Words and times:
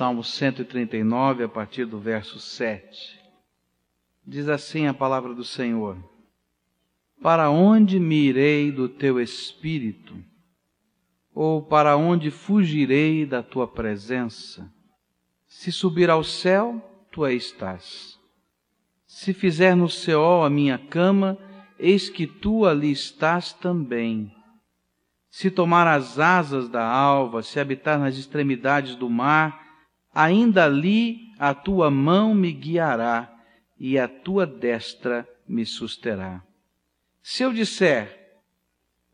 Salmo 0.00 0.24
139, 0.24 1.44
a 1.44 1.48
partir 1.50 1.84
do 1.84 1.98
verso 1.98 2.40
7. 2.40 3.20
Diz 4.26 4.48
assim 4.48 4.86
a 4.86 4.94
palavra 4.94 5.34
do 5.34 5.44
Senhor: 5.44 5.98
Para 7.20 7.50
onde 7.50 8.00
me 8.00 8.16
irei 8.16 8.72
do 8.72 8.88
teu 8.88 9.20
espírito? 9.20 10.16
Ou 11.34 11.60
para 11.60 11.98
onde 11.98 12.30
fugirei 12.30 13.26
da 13.26 13.42
tua 13.42 13.68
presença? 13.68 14.72
Se 15.46 15.70
subir 15.70 16.08
ao 16.08 16.24
céu, 16.24 16.82
tu 17.12 17.22
aí 17.22 17.36
estás. 17.36 18.18
Se 19.06 19.34
fizer 19.34 19.76
no 19.76 19.90
céu 19.90 20.42
a 20.42 20.48
minha 20.48 20.78
cama, 20.78 21.36
eis 21.78 22.08
que 22.08 22.26
tu 22.26 22.64
ali 22.64 22.90
estás 22.90 23.52
também. 23.52 24.34
Se 25.28 25.50
tomar 25.50 25.86
as 25.86 26.18
asas 26.18 26.70
da 26.70 26.88
alva, 26.90 27.42
se 27.42 27.60
habitar 27.60 27.98
nas 27.98 28.16
extremidades 28.16 28.96
do 28.96 29.10
mar, 29.10 29.59
ainda 30.14 30.64
ali 30.64 31.32
a 31.38 31.54
tua 31.54 31.90
mão 31.90 32.34
me 32.34 32.52
guiará 32.52 33.32
e 33.78 33.98
a 33.98 34.06
tua 34.06 34.46
destra 34.46 35.26
me 35.48 35.64
susterá. 35.64 36.42
Se 37.22 37.42
eu 37.42 37.52
disser, 37.52 38.40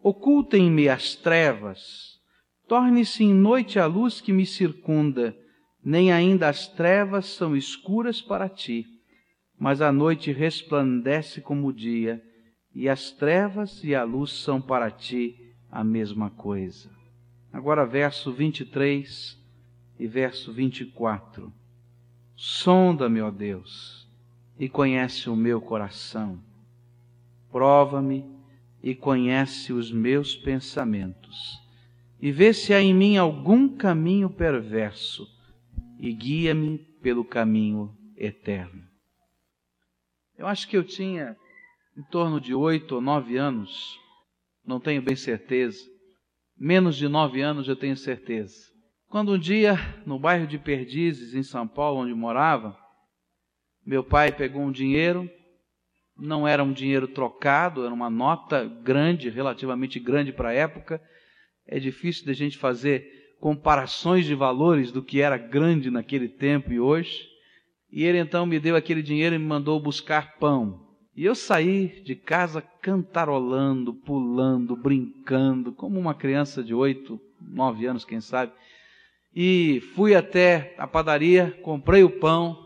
ocultem-me 0.03 0.89
as 0.89 1.15
trevas, 1.15 2.21
torne-se 2.67 3.25
em 3.25 3.35
noite 3.35 3.79
a 3.79 3.87
luz 3.87 4.21
que 4.21 4.33
me 4.33 4.47
circunda, 4.47 5.37
nem 5.85 6.13
ainda 6.13 6.49
as 6.49 6.67
trevas 6.67 7.27
são 7.27 7.57
escuras 7.57 8.21
para 8.21 8.49
ti, 8.49 8.87
mas 9.59 9.81
a 9.81 9.93
noite 9.93 10.33
resplandece 10.33 11.41
como 11.41 11.69
o 11.69 11.73
dia, 11.73 12.23
e 12.75 12.89
as 12.89 13.11
trevas 13.11 13.83
e 13.83 13.95
a 13.95 14.05
luz 14.05 14.33
são 14.33 14.61
para 14.61 14.91
ti 14.91 15.35
a 15.71 15.83
mesma 15.83 16.29
coisa. 16.31 16.91
Agora, 17.53 17.87
verso 17.87 18.33
23 18.33 19.46
e 19.99 20.07
verso 20.07 20.53
24. 20.53 21.53
Sonda-me, 22.35 23.21
ó 23.21 23.31
Deus, 23.31 24.09
e 24.59 24.69
conhece 24.69 25.31
o 25.31 25.37
meu 25.37 25.61
coração. 25.61 26.43
Prova-me 27.51 28.25
e 28.83 28.95
conhece 28.95 29.73
os 29.73 29.91
meus 29.91 30.37
pensamentos. 30.37 31.61
E 32.21 32.31
vê 32.31 32.53
se 32.53 32.73
há 32.73 32.81
em 32.81 32.95
mim 32.95 33.17
algum 33.17 33.69
caminho 33.69 34.29
perverso 34.29 35.27
e 35.99 36.13
guia-me 36.13 36.79
pelo 37.01 37.25
caminho 37.25 37.97
eterno. 38.17 38.87
Eu 40.37 40.47
acho 40.47 40.69
que 40.69 40.77
eu 40.77 40.85
tinha 40.85 41.37
em 41.97 42.03
torno 42.05 42.41
de 42.41 42.55
oito 42.55 42.97
ou 42.97 43.01
nove 43.01 43.37
anos, 43.39 43.99
não 44.65 44.79
tenho 44.79 45.01
bem 45.01 45.17
certeza, 45.17 45.83
menos 46.59 46.97
de 46.97 47.09
nove 47.09 47.41
anos 47.41 47.69
eu 47.69 47.77
tenho 47.77 47.97
certeza. 47.97 48.76
Quando 49.09 49.33
um 49.33 49.39
dia, 49.39 49.79
no 50.05 50.19
bairro 50.19 50.47
de 50.47 50.59
Perdizes, 50.59 51.33
em 51.35 51.43
São 51.43 51.67
Paulo, 51.67 52.01
onde 52.01 52.13
morava, 52.13 52.77
meu 53.85 54.03
pai 54.03 54.33
pegou 54.33 54.63
um 54.63 54.73
dinheiro, 54.73 55.31
não 56.19 56.47
era 56.47 56.63
um 56.65 56.73
dinheiro 56.73 57.07
trocado, 57.07 57.85
era 57.85 57.95
uma 57.95 58.11
nota 58.11 58.65
grande, 58.65 59.31
relativamente 59.31 60.01
grande 60.01 60.33
para 60.33 60.49
a 60.49 60.53
época. 60.53 61.01
É 61.67 61.79
difícil 61.79 62.25
de 62.25 62.33
a 62.33 62.35
gente 62.35 62.59
fazer 62.59 63.37
comparações 63.41 64.27
de 64.27 64.35
valores 64.35 64.91
do 64.91 65.03
que 65.03 65.21
era 65.21 65.37
grande 65.37 65.89
naquele 65.89 66.29
tempo 66.29 66.73
e 66.73 66.81
hoje. 66.81 67.29
E 67.93 68.03
ele 68.03 68.19
então 68.19 68.45
me 68.45 68.59
deu 68.59 68.75
aquele 68.75 69.03
dinheiro 69.03 69.37
e 69.37 69.39
me 69.39 69.47
mandou 69.47 69.79
buscar 69.79 70.37
pão. 70.39 70.85
E 71.15 71.25
eu 71.25 71.35
saí 71.35 72.03
de 72.03 72.17
casa 72.17 72.61
cantarolando, 72.61 73.95
pulando, 73.95 74.75
brincando, 74.75 75.73
como 75.73 75.99
uma 75.99 76.15
criança 76.15 76.63
de 76.63 76.75
oito, 76.75 77.21
nove 77.41 77.87
anos, 77.87 78.05
quem 78.05 78.21
sabe 78.21 78.53
e 79.39 79.83
fui 79.95 80.15
até 80.15 80.75
a 80.79 80.87
padaria, 80.87 81.55
comprei 81.63 82.03
o 82.03 82.09
pão, 82.09 82.57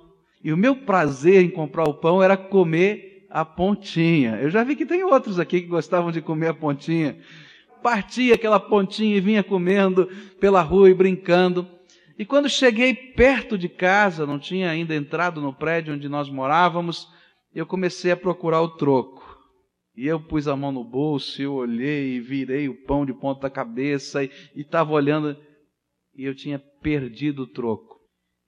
e 0.43 0.53
o 0.53 0.57
meu 0.57 0.77
prazer 0.77 1.43
em 1.43 1.51
comprar 1.51 1.89
o 1.89 1.95
pão 1.95 2.23
era 2.23 2.37
comer 2.37 3.27
a 3.29 3.45
pontinha. 3.45 4.37
Eu 4.37 4.51
já 4.51 4.63
vi 4.63 4.77
que 4.77 4.87
tem 4.87 5.03
outros 5.03 5.41
aqui 5.41 5.61
que 5.61 5.67
gostavam 5.67 6.13
de 6.13 6.23
comer 6.23 6.47
a 6.47 6.55
pontinha. 6.55 7.19
Partia 7.83 8.37
aquela 8.37 8.61
pontinha 8.61 9.17
e 9.17 9.21
vinha 9.21 9.43
comendo 9.43 10.07
pela 10.39 10.63
rua 10.63 10.89
e 10.89 10.95
brincando. 10.95 11.67
E 12.17 12.25
quando 12.25 12.49
cheguei 12.49 12.95
perto 12.95 13.59
de 13.59 13.69
casa, 13.69 14.25
não 14.25 14.39
tinha 14.39 14.71
ainda 14.71 14.95
entrado 14.95 15.41
no 15.41 15.53
prédio 15.53 15.95
onde 15.95 16.09
nós 16.09 16.31
morávamos, 16.31 17.09
eu 17.53 17.67
comecei 17.67 18.13
a 18.13 18.17
procurar 18.17 18.63
o 18.63 18.69
troco. 18.69 19.39
E 19.97 20.07
eu 20.07 20.21
pus 20.21 20.47
a 20.47 20.55
mão 20.55 20.71
no 20.71 20.85
bolso, 20.85 21.43
eu 21.43 21.53
olhei 21.55 22.15
e 22.15 22.21
virei 22.21 22.69
o 22.69 22.75
pão 22.87 23.05
de 23.05 23.13
ponta 23.13 23.51
cabeça 23.51 24.23
e 24.23 24.31
estava 24.55 24.93
olhando 24.93 25.37
e 26.15 26.25
eu 26.25 26.35
tinha 26.35 26.59
perdido 26.83 27.43
o 27.43 27.47
troco. 27.47 27.99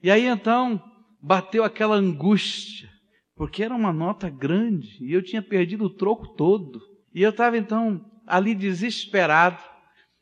E 0.03 0.11
aí 0.11 0.27
então 0.27 0.83
bateu 1.23 1.65
aquela 1.65 1.97
angústia, 1.97 2.89
porque 3.37 3.63
era 3.63 3.75
uma 3.75 3.93
nota 3.93 4.29
grande 4.29 4.99
e 5.01 5.13
eu 5.13 5.23
tinha 5.23 5.43
perdido 5.43 5.85
o 5.85 5.95
troco 5.95 6.35
todo. 6.35 6.81
E 7.15 7.23
eu 7.23 7.31
estava 7.31 7.57
então 7.57 8.05
ali 8.27 8.55
desesperado 8.55 9.63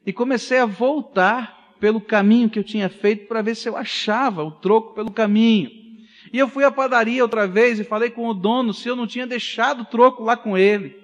e 0.05 0.13
comecei 0.13 0.59
a 0.59 0.67
voltar 0.67 1.75
pelo 1.81 2.01
caminho 2.01 2.51
que 2.51 2.59
eu 2.59 2.65
tinha 2.65 2.89
feito 2.89 3.27
para 3.27 3.43
ver 3.43 3.55
se 3.55 3.69
eu 3.69 3.77
achava 3.77 4.45
o 4.45 4.51
troco 4.51 4.95
pelo 4.95 5.11
caminho. 5.11 5.71
E 6.33 6.39
eu 6.39 6.47
fui 6.47 6.65
à 6.65 6.71
padaria 6.71 7.23
outra 7.23 7.47
vez 7.47 7.81
e 7.81 7.85
falei 7.85 8.11
com 8.11 8.29
o 8.29 8.35
dono 8.35 8.75
se 8.75 8.89
eu 8.89 8.95
não 8.95 9.07
tinha 9.07 9.27
deixado 9.27 9.83
o 9.83 9.87
troco 9.87 10.23
lá 10.23 10.37
com 10.37 10.57
ele. 10.57 10.95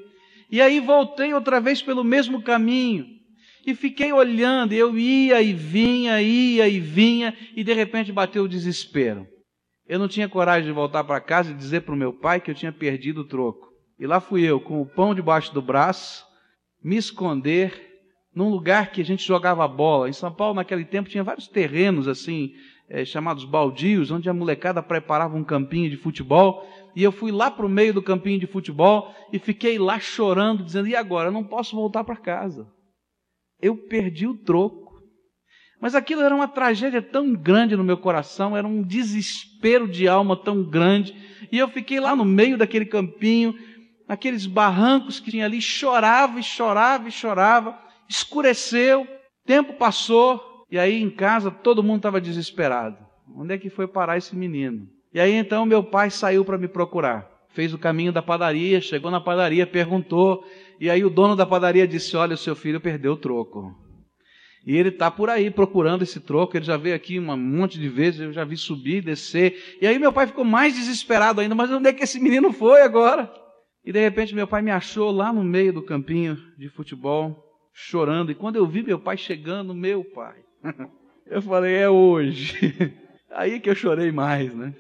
E 0.51 0.61
aí 0.61 0.79
voltei 0.79 1.33
outra 1.35 1.61
vez 1.61 1.83
pelo 1.83 2.05
mesmo 2.05 2.43
caminho. 2.43 3.16
E 3.67 3.75
fiquei 3.75 4.13
olhando, 4.13 4.73
eu 4.73 4.97
ia 4.97 5.43
e 5.43 5.53
vinha, 5.53 6.23
ia 6.23 6.69
e 6.69 6.79
vinha, 6.79 7.37
e 7.57 7.65
de 7.65 7.73
repente 7.73 8.13
bateu 8.13 8.45
o 8.45 8.49
desespero. 8.49 9.27
Eu 9.89 9.99
não 9.99 10.07
tinha 10.07 10.29
coragem 10.29 10.67
de 10.69 10.73
voltar 10.73 11.03
para 11.03 11.21
casa 11.21 11.51
e 11.51 11.55
dizer 11.55 11.81
para 11.81 11.93
o 11.93 11.99
meu 11.99 12.13
pai 12.13 12.41
que 12.41 12.49
eu 12.49 12.55
tinha 12.55 12.71
perdido 12.71 13.23
o 13.23 13.27
troco. 13.27 13.67
E 13.99 14.07
lá 14.07 14.21
fui 14.21 14.43
eu, 14.43 14.61
com 14.61 14.81
o 14.81 14.87
pão 14.87 15.13
debaixo 15.13 15.53
do 15.53 15.61
braço, 15.61 16.25
me 16.81 16.97
esconder 16.97 17.99
num 18.33 18.51
lugar 18.51 18.93
que 18.93 19.01
a 19.01 19.05
gente 19.05 19.27
jogava 19.27 19.67
bola. 19.67 20.09
Em 20.09 20.13
São 20.13 20.33
Paulo, 20.33 20.55
naquele 20.55 20.85
tempo, 20.85 21.09
tinha 21.09 21.25
vários 21.25 21.49
terrenos 21.49 22.07
assim, 22.07 22.53
é, 22.89 23.05
chamados 23.05 23.45
baldios, 23.45 24.13
onde 24.13 24.31
a 24.31 24.35
molecada 24.35 24.81
preparava 24.81 25.37
um 25.37 25.43
campinho 25.43 25.91
de 25.91 25.97
futebol. 25.97 26.65
E 26.95 27.03
eu 27.03 27.11
fui 27.11 27.33
lá 27.33 27.51
para 27.51 27.67
o 27.67 27.69
meio 27.69 27.93
do 27.93 28.03
campinho 28.03 28.39
de 28.39 28.47
futebol 28.47 29.13
e 29.33 29.41
fiquei 29.41 29.77
lá 29.77 29.99
chorando, 29.99 30.63
dizendo: 30.63 30.87
e 30.87 30.95
agora? 30.95 31.31
Eu 31.31 31.33
não 31.33 31.43
posso 31.43 31.75
voltar 31.75 32.05
para 32.05 32.17
casa 32.17 32.76
eu 33.61 33.77
perdi 33.77 34.27
o 34.27 34.35
troco. 34.35 34.87
Mas 35.81 35.95
aquilo 35.95 36.23
era 36.23 36.35
uma 36.35 36.49
tragédia 36.49 37.03
tão 37.03 37.35
grande 37.35 37.77
no 37.77 37.85
meu 37.85 37.99
coração, 37.99 38.57
era 38.57 38.67
um 38.67 38.83
desespero 38.83 39.87
de 39.87 40.09
alma 40.09 40.37
tão 40.37 40.63
grande, 40.63 41.15
e 41.53 41.59
eu 41.59 41.69
fiquei 41.69 42.01
lá 42.01 42.17
no 42.17 42.25
meio 42.25 42.57
daquele 42.57 42.87
campinho, 42.87 43.55
naqueles 44.09 44.47
barrancos 44.47 45.21
que 45.21 45.31
tinha 45.31 45.45
ali, 45.45 45.61
chorava 45.61 46.41
e 46.41 46.43
chorava 46.43 47.09
e 47.09 47.13
chorava, 47.13 47.79
escureceu, 48.09 49.07
tempo 49.45 49.75
passou, 49.75 50.65
e 50.71 50.79
aí 50.79 51.01
em 51.01 51.11
casa 51.11 51.51
todo 51.51 51.83
mundo 51.83 51.99
estava 51.99 52.21
desesperado. 52.21 52.97
Onde 53.37 53.55
é 53.55 53.59
que 53.59 53.69
foi 53.69 53.87
parar 53.87 54.17
esse 54.17 54.35
menino? 54.35 54.89
E 55.13 55.21
aí 55.21 55.33
então 55.33 55.67
meu 55.67 55.85
pai 55.85 56.11
saiu 56.11 56.45
para 56.45 56.59
me 56.59 56.69
procurar. 56.69 57.36
Fez 57.57 57.73
o 57.73 57.79
caminho 57.79 58.13
da 58.13 58.21
padaria, 58.21 58.83
chegou 58.83 59.11
na 59.11 59.19
padaria, 59.19 59.67
perguntou, 59.67 60.45
e 60.79 60.91
aí 60.91 61.03
o 61.03 61.09
dono 61.09 61.35
da 61.35 61.47
padaria 61.47 61.89
disse: 61.89 62.15
Olha, 62.15 62.35
o 62.35 62.37
seu 62.37 62.55
filho 62.55 62.79
perdeu 62.79 63.15
o 63.15 63.17
troco. 63.17 63.75
E 64.67 64.77
ele 64.77 64.91
está 64.91 65.11
por 65.11 65.31
aí 65.31 65.51
procurando 65.51 66.03
esse 66.03 66.21
troco. 66.21 66.55
Ele 66.55 66.67
já 66.67 66.77
veio 66.77 66.95
aqui 66.95 67.19
um 67.19 67.35
monte 67.35 67.79
de 67.79 67.89
vezes, 67.89 68.21
eu 68.21 68.31
já 68.31 68.45
vi 68.45 68.59
subir, 68.59 69.03
descer. 69.03 69.79
E 69.81 69.87
aí 69.87 69.99
meu 69.99 70.13
pai 70.13 70.27
ficou 70.27 70.45
mais 70.45 70.75
desesperado 70.75 71.41
ainda. 71.41 71.55
Mas 71.55 71.71
onde 71.71 71.89
é 71.89 71.95
que 71.95 72.05
esse 72.05 72.21
menino 72.21 72.53
foi 72.53 72.83
agora? 72.83 73.33
E 73.83 73.91
de 73.91 74.01
repente 74.01 74.35
meu 74.35 74.47
pai 74.47 74.61
me 74.61 74.71
achou 74.71 75.11
lá 75.11 75.33
no 75.33 75.43
meio 75.43 75.73
do 75.73 75.81
campinho 75.81 76.37
de 76.59 76.69
futebol, 76.69 77.43
chorando. 77.73 78.31
E 78.31 78.35
quando 78.35 78.57
eu 78.57 78.67
vi 78.67 78.83
meu 78.83 78.99
pai 78.99 79.17
chegando, 79.17 79.75
meu 79.75 80.05
pai, 80.05 80.37
eu 81.27 81.41
falei: 81.41 81.75
É 81.75 81.89
hoje. 81.89 82.93
Aí 83.33 83.61
que 83.61 83.71
eu 83.71 83.75
chorei 83.75 84.13
mais, 84.13 84.55
né? 84.55 84.75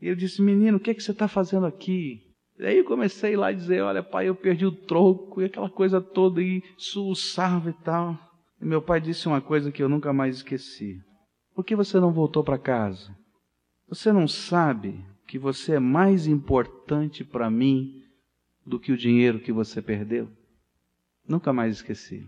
E 0.00 0.06
ele 0.06 0.16
disse: 0.16 0.42
Menino, 0.42 0.76
o 0.78 0.80
que, 0.80 0.90
é 0.90 0.94
que 0.94 1.02
você 1.02 1.12
está 1.12 1.28
fazendo 1.28 1.66
aqui? 1.66 2.26
E 2.58 2.64
aí 2.64 2.78
eu 2.78 2.84
comecei 2.84 3.36
lá 3.36 3.48
a 3.48 3.52
dizer, 3.52 3.82
olha 3.82 4.02
pai, 4.02 4.28
eu 4.28 4.34
perdi 4.34 4.64
o 4.64 4.72
troco 4.72 5.42
e 5.42 5.44
aquela 5.44 5.68
coisa 5.68 6.00
toda 6.00 6.42
e 6.42 6.62
soluçava 6.78 7.70
e 7.70 7.74
tal. 7.84 8.18
E 8.60 8.64
meu 8.64 8.80
pai 8.80 9.00
disse 9.00 9.28
uma 9.28 9.42
coisa 9.42 9.70
que 9.70 9.82
eu 9.82 9.88
nunca 9.88 10.12
mais 10.12 10.36
esqueci. 10.36 10.98
Por 11.54 11.64
que 11.64 11.76
você 11.76 12.00
não 12.00 12.12
voltou 12.12 12.42
para 12.42 12.58
casa? 12.58 13.14
Você 13.88 14.10
não 14.10 14.26
sabe 14.26 15.04
que 15.28 15.38
você 15.38 15.74
é 15.74 15.80
mais 15.80 16.26
importante 16.26 17.24
para 17.24 17.50
mim 17.50 18.02
do 18.64 18.80
que 18.80 18.90
o 18.90 18.96
dinheiro 18.96 19.38
que 19.38 19.52
você 19.52 19.82
perdeu? 19.82 20.28
Nunca 21.28 21.52
mais 21.52 21.76
esqueci. 21.76 22.26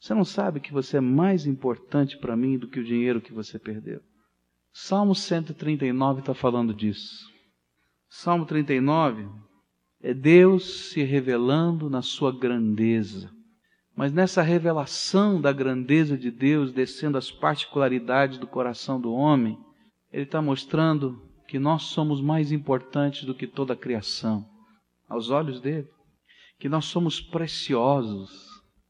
Você 0.00 0.14
não 0.14 0.24
sabe 0.24 0.60
que 0.60 0.72
você 0.72 0.96
é 0.96 1.00
mais 1.00 1.46
importante 1.46 2.18
para 2.18 2.36
mim 2.36 2.58
do 2.58 2.68
que 2.68 2.80
o 2.80 2.84
dinheiro 2.84 3.20
que 3.20 3.32
você 3.32 3.58
perdeu? 3.58 4.00
Salmo 4.72 5.14
139 5.14 6.20
está 6.20 6.32
falando 6.32 6.72
disso. 6.72 7.28
Salmo 8.08 8.46
39 8.46 9.28
é 10.00 10.14
Deus 10.14 10.90
se 10.90 11.02
revelando 11.02 11.90
na 11.90 12.02
sua 12.02 12.32
grandeza. 12.32 13.30
Mas 13.96 14.12
nessa 14.12 14.42
revelação 14.42 15.40
da 15.40 15.52
grandeza 15.52 16.16
de 16.16 16.30
Deus, 16.30 16.72
descendo 16.72 17.18
as 17.18 17.30
particularidades 17.30 18.38
do 18.38 18.46
coração 18.46 19.00
do 19.00 19.12
homem, 19.12 19.58
Ele 20.12 20.22
está 20.22 20.40
mostrando 20.40 21.20
que 21.46 21.58
nós 21.58 21.82
somos 21.82 22.20
mais 22.20 22.52
importantes 22.52 23.24
do 23.24 23.34
que 23.34 23.46
toda 23.46 23.74
a 23.74 23.76
criação, 23.76 24.48
aos 25.08 25.30
olhos 25.30 25.60
dele. 25.60 25.88
Que 26.58 26.68
nós 26.68 26.84
somos 26.84 27.20
preciosos, 27.20 28.30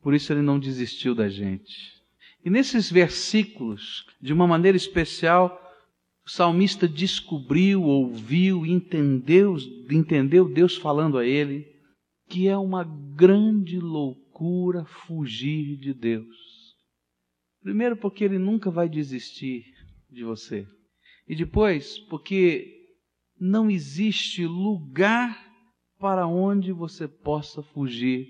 por 0.02 0.12
isso 0.12 0.32
ele 0.32 0.42
não 0.42 0.58
desistiu 0.58 1.14
da 1.14 1.28
gente. 1.28 2.00
E 2.44 2.50
nesses 2.50 2.90
versículos, 2.90 4.04
de 4.20 4.32
uma 4.32 4.46
maneira 4.46 4.76
especial, 4.76 5.59
o 6.30 6.32
salmista 6.32 6.86
descobriu, 6.86 7.82
ouviu, 7.82 8.64
entendeu, 8.64 9.56
entendeu 9.90 10.48
Deus 10.48 10.76
falando 10.76 11.18
a 11.18 11.26
ele 11.26 11.66
que 12.28 12.46
é 12.46 12.56
uma 12.56 12.84
grande 13.16 13.80
loucura 13.80 14.84
fugir 14.84 15.76
de 15.76 15.92
Deus. 15.92 16.36
Primeiro, 17.60 17.96
porque 17.96 18.22
ele 18.22 18.38
nunca 18.38 18.70
vai 18.70 18.88
desistir 18.88 19.64
de 20.08 20.22
você. 20.22 20.68
E 21.26 21.34
depois, 21.34 21.98
porque 21.98 22.78
não 23.38 23.68
existe 23.68 24.46
lugar 24.46 25.36
para 25.98 26.28
onde 26.28 26.70
você 26.70 27.08
possa 27.08 27.60
fugir 27.60 28.28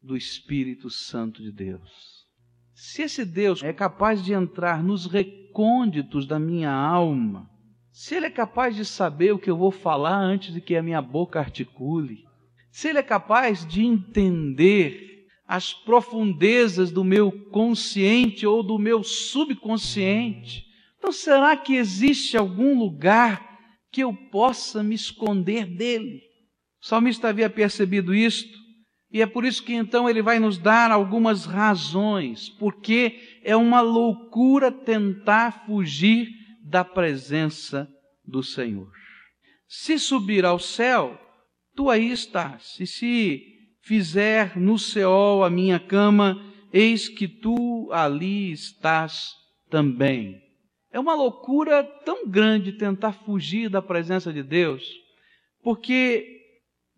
do 0.00 0.16
Espírito 0.16 0.88
Santo 0.88 1.42
de 1.42 1.52
Deus. 1.52 2.24
Se 2.72 3.02
esse 3.02 3.26
Deus 3.26 3.62
é 3.62 3.74
capaz 3.74 4.24
de 4.24 4.32
entrar 4.32 4.82
nos 4.82 5.04
recônditos 5.50 6.26
da 6.26 6.38
minha 6.38 6.70
alma, 6.70 7.50
se 7.92 8.14
Ele 8.14 8.26
é 8.26 8.30
capaz 8.30 8.76
de 8.76 8.84
saber 8.84 9.32
o 9.32 9.38
que 9.38 9.50
eu 9.50 9.56
vou 9.56 9.72
falar 9.72 10.16
antes 10.16 10.54
de 10.54 10.60
que 10.60 10.76
a 10.76 10.82
minha 10.82 11.02
boca 11.02 11.40
articule, 11.40 12.24
se 12.70 12.88
Ele 12.88 12.98
é 12.98 13.02
capaz 13.02 13.66
de 13.66 13.84
entender 13.84 15.26
as 15.46 15.74
profundezas 15.74 16.92
do 16.92 17.02
meu 17.02 17.32
consciente 17.50 18.46
ou 18.46 18.62
do 18.62 18.78
meu 18.78 19.02
subconsciente, 19.02 20.64
então 20.96 21.10
será 21.10 21.56
que 21.56 21.74
existe 21.74 22.36
algum 22.36 22.78
lugar 22.78 23.58
que 23.90 24.02
eu 24.02 24.14
possa 24.14 24.82
me 24.84 24.94
esconder 24.94 25.66
dele? 25.66 26.22
O 26.80 26.86
salmista 26.86 27.28
havia 27.28 27.50
percebido 27.50 28.14
isto, 28.14 28.56
e 29.12 29.20
é 29.20 29.26
por 29.26 29.44
isso 29.44 29.64
que 29.64 29.74
então 29.74 30.08
ele 30.08 30.22
vai 30.22 30.38
nos 30.38 30.56
dar 30.56 30.90
algumas 30.90 31.44
razões, 31.44 32.48
porque 32.48 33.40
é 33.42 33.56
uma 33.56 33.80
loucura 33.80 34.70
tentar 34.70 35.64
fugir 35.66 36.28
da 36.62 36.84
presença 36.84 37.88
do 38.24 38.42
Senhor. 38.42 38.90
Se 39.66 39.98
subir 39.98 40.44
ao 40.44 40.58
céu, 40.58 41.20
tu 41.74 41.90
aí 41.90 42.10
estás. 42.12 42.76
E 42.78 42.86
se 42.86 43.42
fizer 43.82 44.56
no 44.56 44.78
Seol 44.78 45.42
a 45.42 45.50
minha 45.50 45.80
cama, 45.80 46.40
eis 46.72 47.08
que 47.08 47.26
tu 47.26 47.88
ali 47.92 48.52
estás 48.52 49.32
também. 49.68 50.40
É 50.92 51.00
uma 51.00 51.14
loucura 51.14 51.82
tão 52.04 52.28
grande 52.28 52.72
tentar 52.72 53.12
fugir 53.12 53.68
da 53.68 53.82
presença 53.82 54.32
de 54.32 54.42
Deus, 54.42 54.84
porque 55.62 56.39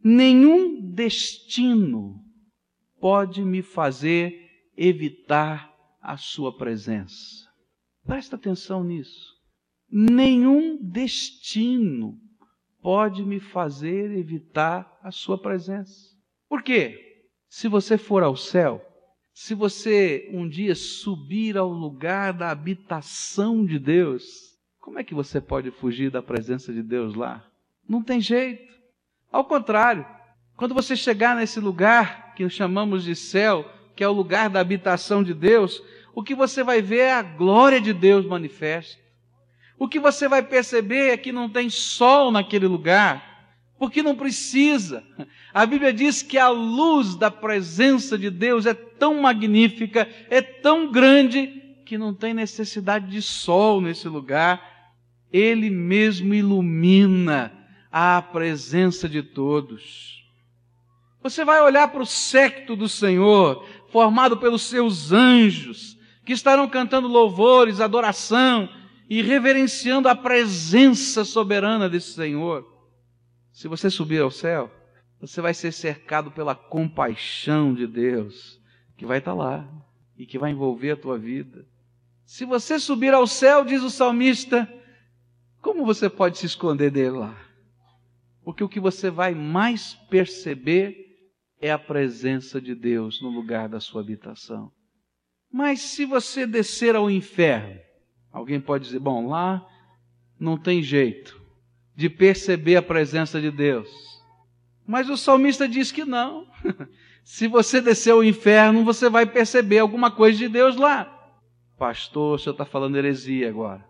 nenhum 0.02 0.92
destino 0.92 2.22
pode 3.00 3.44
me 3.44 3.62
fazer 3.62 4.50
evitar 4.76 5.72
a 6.00 6.16
sua 6.16 6.56
presença. 6.56 7.48
Presta 8.04 8.36
atenção 8.36 8.82
nisso. 8.82 9.32
Nenhum 9.90 10.78
destino 10.82 12.18
pode 12.80 13.24
me 13.24 13.38
fazer 13.38 14.10
evitar 14.16 14.98
a 15.02 15.10
sua 15.10 15.38
presença. 15.38 16.10
Por 16.48 16.62
quê? 16.62 17.22
Se 17.48 17.68
você 17.68 17.96
for 17.96 18.22
ao 18.22 18.36
céu, 18.36 18.84
se 19.32 19.54
você 19.54 20.28
um 20.32 20.48
dia 20.48 20.74
subir 20.74 21.56
ao 21.56 21.70
lugar 21.70 22.32
da 22.32 22.50
habitação 22.50 23.64
de 23.64 23.78
Deus, 23.78 24.58
como 24.80 24.98
é 24.98 25.04
que 25.04 25.14
você 25.14 25.40
pode 25.40 25.70
fugir 25.70 26.10
da 26.10 26.22
presença 26.22 26.72
de 26.72 26.82
Deus 26.82 27.14
lá? 27.14 27.48
Não 27.88 28.02
tem 28.02 28.20
jeito. 28.20 28.72
Ao 29.32 29.44
contrário, 29.44 30.04
quando 30.56 30.74
você 30.74 30.94
chegar 30.94 31.34
nesse 31.34 31.58
lugar 31.58 32.34
que 32.36 32.46
chamamos 32.50 33.02
de 33.02 33.16
céu, 33.16 33.66
que 33.96 34.04
é 34.04 34.08
o 34.08 34.12
lugar 34.12 34.50
da 34.50 34.60
habitação 34.60 35.24
de 35.24 35.32
Deus, 35.32 35.82
o 36.14 36.22
que 36.22 36.34
você 36.34 36.62
vai 36.62 36.82
ver 36.82 36.98
é 36.98 37.12
a 37.14 37.22
glória 37.22 37.80
de 37.80 37.94
Deus 37.94 38.26
manifesta. 38.26 39.00
O 39.78 39.88
que 39.88 39.98
você 39.98 40.28
vai 40.28 40.42
perceber 40.42 41.08
é 41.08 41.16
que 41.16 41.32
não 41.32 41.48
tem 41.48 41.70
sol 41.70 42.30
naquele 42.30 42.66
lugar, 42.66 43.56
porque 43.78 44.02
não 44.02 44.14
precisa. 44.14 45.02
A 45.52 45.64
Bíblia 45.64 45.92
diz 45.92 46.22
que 46.22 46.36
a 46.36 46.48
luz 46.48 47.16
da 47.16 47.30
presença 47.30 48.18
de 48.18 48.30
Deus 48.30 48.66
é 48.66 48.74
tão 48.74 49.20
magnífica, 49.20 50.08
é 50.28 50.42
tão 50.42 50.92
grande, 50.92 51.60
que 51.84 51.98
não 51.98 52.14
tem 52.14 52.32
necessidade 52.32 53.10
de 53.10 53.20
sol 53.20 53.80
nesse 53.80 54.08
lugar. 54.08 54.92
Ele 55.32 55.68
mesmo 55.68 56.32
ilumina 56.32 57.61
a 57.92 58.22
presença 58.22 59.06
de 59.06 59.22
todos. 59.22 60.24
Você 61.22 61.44
vai 61.44 61.60
olhar 61.60 61.88
para 61.88 62.02
o 62.02 62.06
secto 62.06 62.74
do 62.74 62.88
Senhor, 62.88 63.64
formado 63.90 64.38
pelos 64.38 64.62
seus 64.62 65.12
anjos, 65.12 65.98
que 66.24 66.32
estarão 66.32 66.66
cantando 66.66 67.06
louvores, 67.06 67.80
adoração, 67.80 68.68
e 69.08 69.20
reverenciando 69.20 70.08
a 70.08 70.14
presença 70.14 71.22
soberana 71.22 71.88
desse 71.88 72.12
Senhor. 72.12 72.66
Se 73.52 73.68
você 73.68 73.90
subir 73.90 74.22
ao 74.22 74.30
céu, 74.30 74.72
você 75.20 75.40
vai 75.42 75.52
ser 75.52 75.70
cercado 75.70 76.30
pela 76.30 76.54
compaixão 76.54 77.74
de 77.74 77.86
Deus, 77.86 78.58
que 78.96 79.04
vai 79.04 79.18
estar 79.18 79.34
lá 79.34 79.68
e 80.16 80.24
que 80.24 80.38
vai 80.38 80.50
envolver 80.50 80.92
a 80.92 80.96
tua 80.96 81.18
vida. 81.18 81.66
Se 82.24 82.46
você 82.46 82.78
subir 82.78 83.12
ao 83.12 83.26
céu, 83.26 83.64
diz 83.64 83.82
o 83.82 83.90
salmista, 83.90 84.66
como 85.60 85.84
você 85.84 86.08
pode 86.08 86.38
se 86.38 86.46
esconder 86.46 86.90
dele 86.90 87.18
lá? 87.18 87.36
Porque 88.44 88.64
o 88.64 88.68
que 88.68 88.80
você 88.80 89.10
vai 89.10 89.34
mais 89.34 89.94
perceber 90.10 90.96
é 91.60 91.70
a 91.70 91.78
presença 91.78 92.60
de 92.60 92.74
Deus 92.74 93.22
no 93.22 93.28
lugar 93.28 93.68
da 93.68 93.78
sua 93.78 94.00
habitação. 94.00 94.72
Mas 95.50 95.80
se 95.80 96.04
você 96.04 96.46
descer 96.46 96.96
ao 96.96 97.10
inferno, 97.10 97.78
Alguém 98.32 98.58
pode 98.58 98.84
dizer, 98.84 98.98
bom, 98.98 99.28
lá 99.28 99.64
não 100.40 100.56
tem 100.56 100.82
jeito 100.82 101.40
de 101.94 102.08
perceber 102.08 102.76
a 102.76 102.82
presença 102.82 103.38
de 103.40 103.50
Deus. 103.50 103.90
Mas 104.86 105.10
o 105.10 105.16
salmista 105.16 105.68
diz 105.68 105.92
que 105.92 106.04
não. 106.04 106.46
Se 107.22 107.46
você 107.46 107.80
descer 107.80 108.10
ao 108.10 108.24
inferno, 108.24 108.84
você 108.84 109.08
vai 109.08 109.26
perceber 109.26 109.78
alguma 109.78 110.10
coisa 110.10 110.38
de 110.38 110.48
Deus 110.48 110.74
lá. 110.74 111.04
Pastor, 111.78 112.34
o 112.34 112.38
senhor 112.38 112.54
está 112.54 112.64
falando 112.64 112.96
heresia 112.96 113.48
agora. 113.48 113.86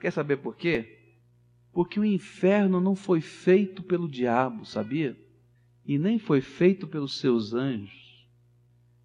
Quer 0.00 0.12
saber 0.12 0.38
por 0.38 0.56
quê? 0.56 0.97
Porque 1.78 2.00
o 2.00 2.04
inferno 2.04 2.80
não 2.80 2.96
foi 2.96 3.20
feito 3.20 3.84
pelo 3.84 4.08
diabo, 4.08 4.64
sabia? 4.64 5.16
E 5.86 5.96
nem 5.96 6.18
foi 6.18 6.40
feito 6.40 6.88
pelos 6.88 7.20
seus 7.20 7.54
anjos. 7.54 8.26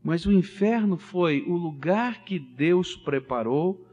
Mas 0.04 0.26
o 0.26 0.32
inferno 0.32 0.98
foi 0.98 1.44
o 1.44 1.56
lugar 1.56 2.26
que 2.26 2.40
Deus 2.40 2.96
preparou 2.96 3.88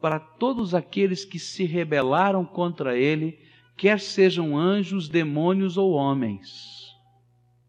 para 0.00 0.20
todos 0.20 0.76
aqueles 0.76 1.24
que 1.24 1.40
se 1.40 1.64
rebelaram 1.64 2.44
contra 2.44 2.96
ele, 2.96 3.36
quer 3.76 3.98
sejam 3.98 4.56
anjos, 4.56 5.08
demônios 5.08 5.76
ou 5.76 5.90
homens. 5.90 6.94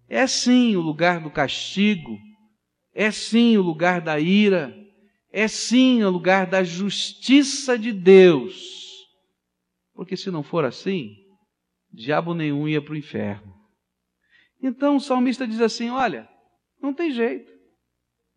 É 0.08 0.28
sim 0.28 0.76
o 0.76 0.82
lugar 0.82 1.22
do 1.22 1.32
castigo, 1.32 2.20
é 2.94 3.10
sim 3.10 3.58
o 3.58 3.64
lugar 3.64 4.00
da 4.00 4.20
ira, 4.20 4.78
é 5.34 5.48
sim 5.48 6.04
o 6.04 6.12
lugar 6.12 6.46
da 6.46 6.64
justiça 6.64 7.80
de 7.80 7.92
Deus. 7.92 8.81
Porque 10.02 10.18
se 10.18 10.32
não 10.32 10.42
for 10.42 10.66
assim, 10.66 11.16
diabo 11.94 12.34
nenhum 12.34 12.68
ia 12.68 12.82
para 12.82 12.94
o 12.94 12.98
inferno. 12.98 13.54
Então 14.60 14.96
o 14.96 15.00
salmista 15.00 15.48
diz 15.48 15.62
assim: 15.62 15.92
olha, 15.92 16.28
não 16.82 16.92
tem 16.92 17.12
jeito. 17.12 17.54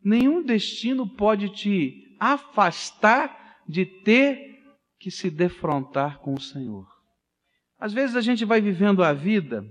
Nenhum 0.04 0.42
destino 0.42 1.08
pode 1.08 1.48
te 1.48 2.18
afastar 2.20 3.62
de 3.66 3.86
ter 3.86 4.58
que 5.00 5.10
se 5.10 5.30
defrontar 5.30 6.18
com 6.18 6.34
o 6.34 6.40
Senhor. 6.40 6.86
Às 7.78 7.94
vezes 7.94 8.14
a 8.14 8.20
gente 8.20 8.44
vai 8.44 8.60
vivendo 8.60 9.02
a 9.02 9.14
vida 9.14 9.66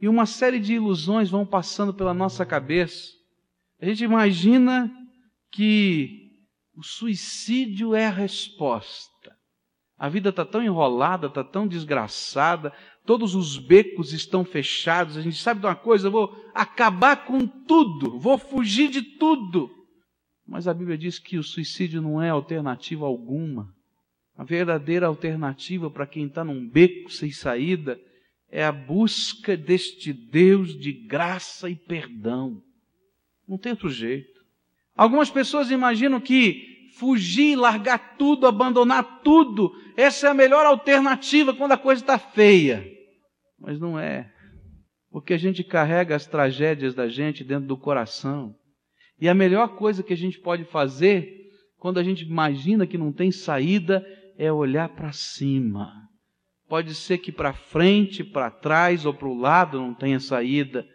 e 0.00 0.08
uma 0.08 0.24
série 0.24 0.58
de 0.58 0.72
ilusões 0.72 1.28
vão 1.28 1.44
passando 1.44 1.92
pela 1.92 2.14
nossa 2.14 2.46
cabeça. 2.46 3.10
A 3.78 3.84
gente 3.84 4.02
imagina 4.02 4.90
que 5.52 6.30
o 6.74 6.82
suicídio 6.82 7.94
é 7.94 8.06
a 8.06 8.10
resposta. 8.10 9.38
A 10.00 10.08
vida 10.08 10.30
está 10.30 10.46
tão 10.46 10.62
enrolada, 10.64 11.26
está 11.26 11.44
tão 11.44 11.68
desgraçada, 11.68 12.72
todos 13.04 13.34
os 13.34 13.58
becos 13.58 14.14
estão 14.14 14.46
fechados. 14.46 15.14
A 15.14 15.20
gente 15.20 15.36
sabe 15.36 15.60
de 15.60 15.66
uma 15.66 15.76
coisa, 15.76 16.06
eu 16.06 16.10
vou 16.10 16.34
acabar 16.54 17.26
com 17.26 17.46
tudo, 17.46 18.18
vou 18.18 18.38
fugir 18.38 18.88
de 18.88 19.02
tudo. 19.02 19.70
Mas 20.48 20.66
a 20.66 20.72
Bíblia 20.72 20.96
diz 20.96 21.18
que 21.18 21.36
o 21.36 21.42
suicídio 21.42 22.00
não 22.00 22.20
é 22.20 22.30
alternativa 22.30 23.04
alguma. 23.04 23.74
A 24.38 24.42
verdadeira 24.42 25.06
alternativa 25.06 25.90
para 25.90 26.06
quem 26.06 26.24
está 26.24 26.42
num 26.42 26.66
beco 26.66 27.12
sem 27.12 27.30
saída 27.30 28.00
é 28.48 28.64
a 28.64 28.72
busca 28.72 29.54
deste 29.54 30.14
Deus 30.14 30.74
de 30.78 30.94
graça 30.94 31.68
e 31.68 31.76
perdão. 31.76 32.62
Não 33.46 33.58
tem 33.58 33.72
outro 33.72 33.90
jeito. 33.90 34.40
Algumas 34.96 35.28
pessoas 35.28 35.70
imaginam 35.70 36.18
que 36.18 36.69
fugir, 36.96 37.56
largar 37.56 38.16
tudo, 38.16 38.46
abandonar 38.46 39.20
tudo. 39.22 39.72
Essa 39.96 40.28
é 40.28 40.30
a 40.30 40.34
melhor 40.34 40.66
alternativa 40.66 41.54
quando 41.54 41.72
a 41.72 41.78
coisa 41.78 42.02
está 42.02 42.18
feia. 42.18 42.86
Mas 43.58 43.78
não 43.78 43.98
é. 43.98 44.30
Porque 45.10 45.34
a 45.34 45.38
gente 45.38 45.64
carrega 45.64 46.14
as 46.14 46.26
tragédias 46.26 46.94
da 46.94 47.08
gente 47.08 47.44
dentro 47.44 47.66
do 47.66 47.76
coração. 47.76 48.54
E 49.20 49.28
a 49.28 49.34
melhor 49.34 49.76
coisa 49.76 50.02
que 50.02 50.12
a 50.12 50.16
gente 50.16 50.38
pode 50.38 50.64
fazer, 50.64 51.30
quando 51.78 51.98
a 51.98 52.02
gente 52.02 52.24
imagina 52.24 52.86
que 52.86 52.96
não 52.96 53.12
tem 53.12 53.30
saída, 53.30 54.04
é 54.38 54.50
olhar 54.50 54.88
para 54.90 55.12
cima. 55.12 55.92
Pode 56.68 56.94
ser 56.94 57.18
que 57.18 57.32
para 57.32 57.52
frente, 57.52 58.22
para 58.22 58.50
trás 58.50 59.04
ou 59.04 59.12
para 59.12 59.28
o 59.28 59.36
lado 59.36 59.78
não 59.78 59.92
tenha 59.92 60.20
saída 60.20 60.86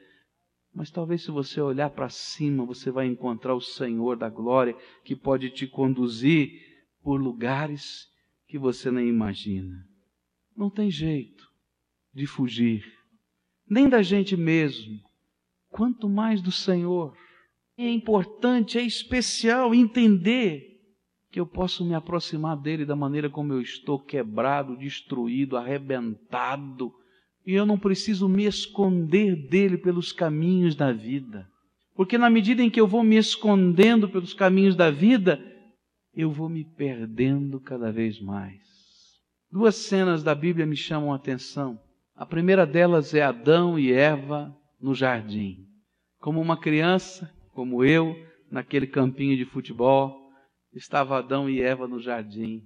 mas 0.75 0.91
talvez 0.91 1.23
se 1.23 1.31
você 1.31 1.61
olhar 1.61 1.89
para 1.89 2.09
cima, 2.09 2.65
você 2.65 2.91
vai 2.91 3.07
encontrar 3.07 3.55
o 3.55 3.61
Senhor 3.61 4.17
da 4.17 4.29
glória 4.29 4.75
que 5.05 5.15
pode 5.15 5.49
te 5.49 5.65
conduzir 5.65 6.51
por 7.01 7.21
lugares 7.21 8.11
que 8.45 8.59
você 8.59 8.91
nem 8.91 9.07
imagina. 9.07 9.87
Não 10.55 10.69
tem 10.69 10.91
jeito 10.91 11.49
de 12.13 12.27
fugir, 12.27 12.83
nem 13.69 13.87
da 13.87 14.01
gente 14.01 14.35
mesmo, 14.35 14.99
quanto 15.69 16.09
mais 16.09 16.41
do 16.41 16.51
Senhor. 16.51 17.15
É 17.77 17.89
importante, 17.89 18.77
é 18.77 18.81
especial 18.81 19.73
entender 19.73 20.75
que 21.31 21.39
eu 21.39 21.45
posso 21.45 21.85
me 21.85 21.95
aproximar 21.95 22.57
dele 22.57 22.85
da 22.85 22.95
maneira 22.97 23.29
como 23.29 23.53
eu 23.53 23.61
estou, 23.61 23.97
quebrado, 23.97 24.77
destruído, 24.77 25.55
arrebentado 25.55 26.93
e 27.45 27.53
eu 27.53 27.65
não 27.65 27.77
preciso 27.77 28.27
me 28.27 28.45
esconder 28.45 29.35
dele 29.35 29.77
pelos 29.77 30.11
caminhos 30.11 30.75
da 30.75 30.91
vida. 30.91 31.47
Porque 31.93 32.17
na 32.17 32.29
medida 32.29 32.61
em 32.61 32.69
que 32.69 32.81
eu 32.81 32.87
vou 32.87 33.03
me 33.03 33.15
escondendo 33.15 34.09
pelos 34.09 34.33
caminhos 34.33 34.75
da 34.75 34.89
vida, 34.89 35.39
eu 36.13 36.31
vou 36.31 36.49
me 36.49 36.65
perdendo 36.65 37.59
cada 37.59 37.91
vez 37.91 38.19
mais. 38.19 38.59
Duas 39.51 39.75
cenas 39.75 40.23
da 40.23 40.33
Bíblia 40.33 40.65
me 40.65 40.75
chamam 40.75 41.13
a 41.13 41.15
atenção. 41.15 41.79
A 42.15 42.25
primeira 42.25 42.65
delas 42.65 43.13
é 43.13 43.21
Adão 43.21 43.77
e 43.77 43.93
Eva 43.93 44.53
no 44.81 44.95
jardim. 44.95 45.65
Como 46.19 46.41
uma 46.41 46.59
criança, 46.59 47.31
como 47.53 47.83
eu, 47.83 48.15
naquele 48.51 48.87
campinho 48.87 49.37
de 49.37 49.45
futebol, 49.45 50.17
estava 50.73 51.17
Adão 51.17 51.49
e 51.49 51.61
Eva 51.61 51.87
no 51.87 51.99
jardim 51.99 52.63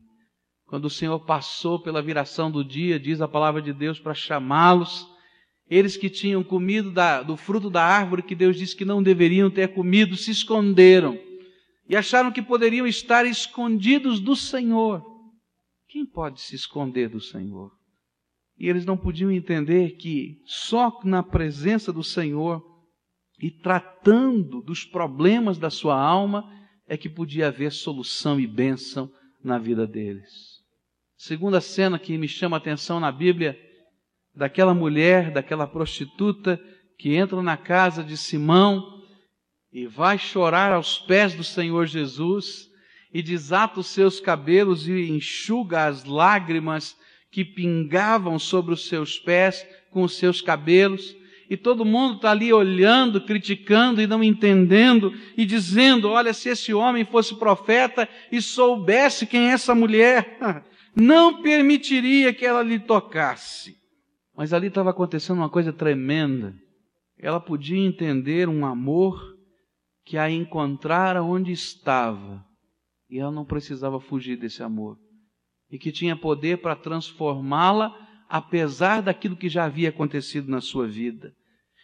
quando 0.70 0.86
o 0.86 0.90
Senhor 0.90 1.20
passou 1.22 1.80
pela 1.80 2.00
viração 2.00 2.52
do 2.52 2.64
dia, 2.64 3.00
diz 3.00 3.22
a 3.22 3.28
palavra 3.28 3.60
de 3.60 3.74
Deus 3.74 4.00
para 4.00 4.14
chamá-los, 4.14 5.10
eles 5.68 5.98
que 5.98 6.12
tinham 6.12 6.44
comido 6.44 6.92
da, 6.92 7.24
do 7.24 7.36
fruto 7.36 7.72
da 7.72 7.84
árvore 7.84 8.22
que 8.22 8.36
Deus 8.36 8.56
disse 8.56 8.76
que 8.76 8.86
não 8.86 9.02
deveriam 9.02 9.50
ter 9.50 9.74
comido, 9.74 10.16
se 10.16 10.30
esconderam 10.30 11.20
e 11.88 11.96
acharam 11.96 12.32
que 12.32 12.42
poderiam 12.42 12.86
estar 12.86 13.26
escondidos 13.26 14.20
do 14.20 14.36
Senhor. 14.36 15.04
Quem 15.88 16.06
pode 16.06 16.40
se 16.40 16.56
esconder 16.56 17.10
do 17.10 17.20
Senhor? 17.20 17.72
E 18.56 18.70
eles 18.70 18.86
não 18.86 18.96
podiam 18.96 19.32
entender 19.32 19.98
que 19.98 20.40
só 20.46 21.00
na 21.04 21.24
presença 21.24 21.92
do 21.92 22.04
Senhor 22.04 22.64
e 23.42 23.50
tratando 23.50 24.62
dos 24.62 24.86
problemas 24.86 25.58
da 25.58 25.72
sua 25.72 26.00
alma 26.00 26.44
é 26.88 26.96
que 26.96 27.10
podia 27.10 27.48
haver 27.48 27.72
solução 27.72 28.40
e 28.40 28.46
bênção 28.46 29.12
na 29.44 29.58
vida 29.58 29.88
deles. 29.88 30.49
Segunda 31.22 31.60
cena 31.60 32.00
que 32.00 32.18
me 32.18 32.30
chama 32.30 32.56
a 32.56 32.60
atenção 32.60 32.98
na 32.98 33.12
Bíblia, 33.12 33.60
daquela 34.34 34.74
mulher, 34.74 35.32
daquela 35.32 35.68
prostituta 35.68 36.58
que 36.98 37.14
entra 37.14 37.44
na 37.44 37.58
casa 37.58 38.02
de 38.02 38.16
Simão 38.16 39.04
e 39.70 39.86
vai 39.86 40.18
chorar 40.18 40.72
aos 40.72 40.98
pés 40.98 41.34
do 41.34 41.44
Senhor 41.44 41.88
Jesus 41.88 42.70
e 43.14 43.22
desata 43.22 43.82
os 43.82 43.88
seus 43.88 44.22
cabelos 44.22 44.88
e 44.88 45.10
enxuga 45.10 45.88
as 45.88 46.06
lágrimas 46.06 46.96
que 47.30 47.44
pingavam 47.44 48.40
sobre 48.40 48.74
os 48.74 48.88
seus 48.88 49.20
pés 49.20 49.68
com 49.92 50.04
os 50.04 50.16
seus 50.16 50.40
cabelos. 50.40 51.14
E 51.50 51.58
todo 51.58 51.84
mundo 51.84 52.16
está 52.16 52.32
ali 52.32 52.54
olhando, 52.54 53.20
criticando 53.20 54.02
e 54.02 54.08
não 54.08 54.24
entendendo 54.24 55.14
e 55.36 55.46
dizendo: 55.46 56.08
olha, 56.08 56.34
se 56.34 56.48
esse 56.48 56.74
homem 56.74 57.04
fosse 57.04 57.36
profeta 57.36 58.08
e 58.32 58.42
soubesse 58.42 59.28
quem 59.28 59.50
é 59.50 59.52
essa 59.52 59.76
mulher, 59.76 60.38
não 60.96 61.42
permitiria 61.42 62.34
que 62.34 62.46
ela 62.46 62.64
lhe 62.64 62.80
tocasse. 62.80 63.78
Mas 64.36 64.54
ali 64.54 64.68
estava 64.68 64.90
acontecendo 64.90 65.38
uma 65.38 65.50
coisa 65.50 65.74
tremenda. 65.74 66.56
Ela 67.18 67.40
podia 67.40 67.78
entender 67.78 68.48
um 68.48 68.66
amor 68.66 69.38
que 70.06 70.18
a 70.18 70.30
encontrara 70.30 71.22
onde 71.22 71.52
estava. 71.52 72.46
E 73.10 73.20
ela 73.20 73.32
não 73.32 73.46
precisava 73.46 74.00
fugir 74.00 74.38
desse 74.38 74.64
amor. 74.64 74.98
E 75.70 75.78
que 75.78 75.92
tinha 75.92 76.16
poder 76.16 76.62
para 76.62 76.76
transformá-la, 76.76 77.94
apesar 78.30 79.02
daquilo 79.02 79.36
que 79.36 79.50
já 79.50 79.66
havia 79.66 79.90
acontecido 79.90 80.50
na 80.50 80.62
sua 80.62 80.88
vida. 80.88 81.34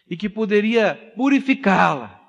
E 0.08 0.16
que 0.16 0.28
poderia 0.28 0.94
purificá-la 1.16 2.22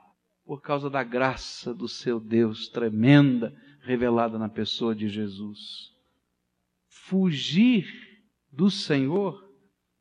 por 0.45 0.61
causa 0.61 0.89
da 0.89 1.03
graça 1.03 1.73
do 1.73 1.87
seu 1.87 2.19
Deus 2.19 2.67
tremenda 2.69 3.53
revelada 3.81 4.37
na 4.37 4.49
pessoa 4.49 4.93
de 4.93 5.07
Jesus 5.07 5.96
fugir 7.07 7.87
do 8.51 8.69
Senhor 8.69 9.41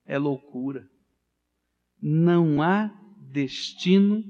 é 0.05 0.19
loucura. 0.19 0.89
Não 2.01 2.61
há 2.61 2.89
destino 3.31 4.25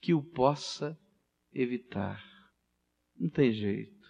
que 0.00 0.12
o 0.12 0.22
possa 0.22 0.98
evitar. 1.52 2.22
Não 3.16 3.30
tem 3.30 3.52
jeito. 3.52 4.00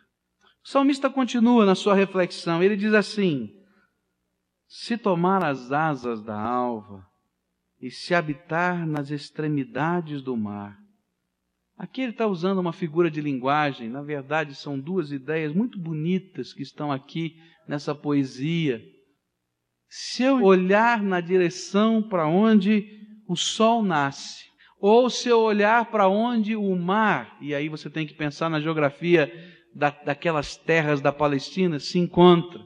O 0.64 0.68
salmista 0.68 1.10
continua 1.10 1.66
na 1.66 1.74
sua 1.74 1.94
reflexão. 1.94 2.62
Ele 2.62 2.76
diz 2.76 2.94
assim: 2.94 3.50
Se 4.66 4.96
tomar 4.96 5.44
as 5.44 5.70
asas 5.70 6.22
da 6.22 6.38
alva 6.38 7.06
e 7.80 7.90
se 7.90 8.14
habitar 8.14 8.86
nas 8.86 9.10
extremidades 9.10 10.22
do 10.22 10.36
mar, 10.36 10.78
Aqui 11.80 12.02
ele 12.02 12.12
está 12.12 12.26
usando 12.26 12.58
uma 12.58 12.74
figura 12.74 13.10
de 13.10 13.22
linguagem, 13.22 13.88
na 13.88 14.02
verdade 14.02 14.54
são 14.54 14.78
duas 14.78 15.12
ideias 15.12 15.54
muito 15.54 15.78
bonitas 15.78 16.52
que 16.52 16.62
estão 16.62 16.92
aqui 16.92 17.36
nessa 17.66 17.94
poesia. 17.94 18.84
Se 19.88 20.22
eu 20.22 20.42
olhar 20.42 21.02
na 21.02 21.22
direção 21.22 22.02
para 22.02 22.28
onde 22.28 22.86
o 23.26 23.34
sol 23.34 23.82
nasce, 23.82 24.44
ou 24.78 25.08
se 25.08 25.30
eu 25.30 25.40
olhar 25.40 25.86
para 25.86 26.06
onde 26.06 26.54
o 26.54 26.76
mar, 26.76 27.38
e 27.40 27.54
aí 27.54 27.70
você 27.70 27.88
tem 27.88 28.06
que 28.06 28.12
pensar 28.12 28.50
na 28.50 28.60
geografia 28.60 29.32
da, 29.74 29.88
daquelas 29.88 30.56
terras 30.56 31.00
da 31.00 31.10
Palestina, 31.10 31.80
se 31.80 31.98
encontra. 31.98 32.62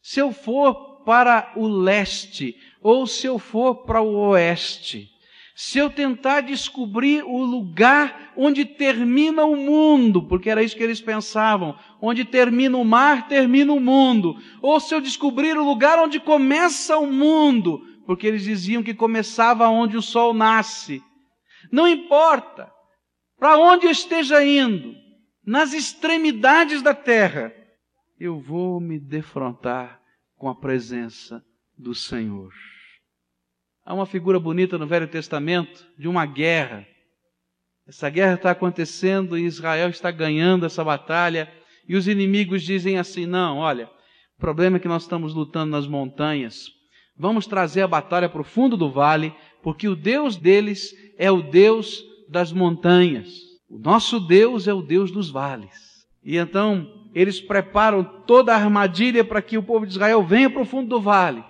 Se 0.00 0.20
eu 0.20 0.30
for 0.30 1.02
para 1.04 1.52
o 1.56 1.66
leste, 1.66 2.54
ou 2.80 3.04
se 3.04 3.26
eu 3.26 3.36
for 3.36 3.84
para 3.84 4.00
o 4.00 4.14
oeste, 4.28 5.10
se 5.54 5.78
eu 5.78 5.88
tentar 5.88 6.40
descobrir 6.40 7.22
o 7.22 7.44
lugar 7.44 8.32
onde 8.36 8.64
termina 8.64 9.44
o 9.44 9.56
mundo, 9.56 10.20
porque 10.26 10.50
era 10.50 10.64
isso 10.64 10.76
que 10.76 10.82
eles 10.82 11.00
pensavam, 11.00 11.78
onde 12.02 12.24
termina 12.24 12.76
o 12.76 12.84
mar, 12.84 13.28
termina 13.28 13.72
o 13.72 13.78
mundo, 13.78 14.36
ou 14.60 14.80
se 14.80 14.92
eu 14.92 15.00
descobrir 15.00 15.56
o 15.56 15.64
lugar 15.64 15.98
onde 16.00 16.18
começa 16.18 16.98
o 16.98 17.06
mundo, 17.06 17.86
porque 18.04 18.26
eles 18.26 18.42
diziam 18.42 18.82
que 18.82 18.92
começava 18.92 19.68
onde 19.68 19.96
o 19.96 20.02
sol 20.02 20.34
nasce. 20.34 21.00
Não 21.70 21.86
importa 21.86 22.68
para 23.38 23.56
onde 23.56 23.86
eu 23.86 23.92
esteja 23.92 24.44
indo, 24.44 24.92
nas 25.46 25.72
extremidades 25.72 26.82
da 26.82 26.94
terra, 26.94 27.54
eu 28.18 28.40
vou 28.40 28.80
me 28.80 28.98
defrontar 28.98 30.00
com 30.36 30.48
a 30.48 30.54
presença 30.54 31.44
do 31.78 31.94
Senhor. 31.94 32.52
Há 33.86 33.92
uma 33.92 34.06
figura 34.06 34.40
bonita 34.40 34.78
no 34.78 34.86
Velho 34.86 35.06
Testamento 35.06 35.86
de 35.98 36.08
uma 36.08 36.24
guerra. 36.24 36.86
Essa 37.86 38.08
guerra 38.08 38.34
está 38.34 38.50
acontecendo 38.50 39.36
e 39.36 39.44
Israel 39.44 39.90
está 39.90 40.10
ganhando 40.10 40.64
essa 40.64 40.82
batalha. 40.82 41.52
E 41.86 41.94
os 41.94 42.08
inimigos 42.08 42.62
dizem 42.62 42.96
assim: 42.96 43.26
não, 43.26 43.58
olha, 43.58 43.90
o 44.38 44.40
problema 44.40 44.78
é 44.78 44.80
que 44.80 44.88
nós 44.88 45.02
estamos 45.02 45.34
lutando 45.34 45.72
nas 45.72 45.86
montanhas. 45.86 46.70
Vamos 47.14 47.46
trazer 47.46 47.82
a 47.82 47.86
batalha 47.86 48.26
para 48.26 48.40
o 48.40 48.44
fundo 48.44 48.74
do 48.74 48.90
vale, 48.90 49.34
porque 49.62 49.86
o 49.86 49.94
Deus 49.94 50.34
deles 50.36 50.94
é 51.18 51.30
o 51.30 51.42
Deus 51.42 52.02
das 52.26 52.52
montanhas. 52.52 53.28
O 53.68 53.78
nosso 53.78 54.18
Deus 54.18 54.66
é 54.66 54.72
o 54.72 54.80
Deus 54.80 55.10
dos 55.10 55.28
vales. 55.28 56.06
E 56.24 56.38
então 56.38 56.90
eles 57.14 57.38
preparam 57.38 58.02
toda 58.26 58.54
a 58.54 58.56
armadilha 58.56 59.22
para 59.22 59.42
que 59.42 59.58
o 59.58 59.62
povo 59.62 59.86
de 59.86 59.92
Israel 59.92 60.24
venha 60.24 60.48
para 60.48 60.62
o 60.62 60.66
fundo 60.66 60.88
do 60.88 61.02
vale. 61.02 61.44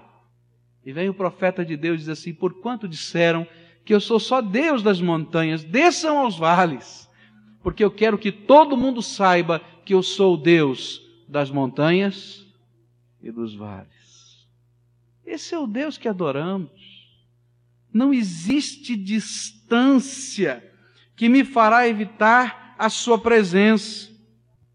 E 0.85 0.93
vem 0.93 1.09
o 1.09 1.15
profeta 1.15 1.65
de 1.65 1.77
Deus 1.77 1.97
e 1.97 1.99
diz 2.01 2.09
assim: 2.09 2.35
Por 2.35 2.61
quanto 2.61 2.87
disseram 2.87 3.47
que 3.85 3.95
eu 3.95 4.01
sou 4.01 4.19
só 4.19 4.41
Deus 4.41 4.83
das 4.83 5.01
montanhas, 5.01 5.65
desçam 5.65 6.19
aos 6.19 6.39
vales, 6.39 7.09
porque 7.63 7.85
eu 7.85 7.91
quero 7.91 8.19
que 8.19 8.33
todo 8.33 8.77
mundo 8.77 9.03
saiba 9.03 9.61
que 9.85 9.95
eu 9.95 10.03
sou 10.03 10.35
o 10.35 10.39
Deus 10.39 11.03
das 11.29 11.51
montanhas 11.51 12.47
e 13.23 13.31
dos 13.31 13.55
vales. 13.55 14.49
Esse 15.25 15.55
é 15.55 15.59
o 15.59 15.67
Deus 15.67 15.97
que 15.97 16.09
adoramos. 16.09 16.71
Não 17.93 18.13
existe 18.13 18.97
distância 18.97 20.63
que 21.17 21.29
me 21.29 21.45
fará 21.45 21.89
evitar 21.89 22.75
a 22.79 22.91
Sua 22.91 23.19
presença. 23.19 24.13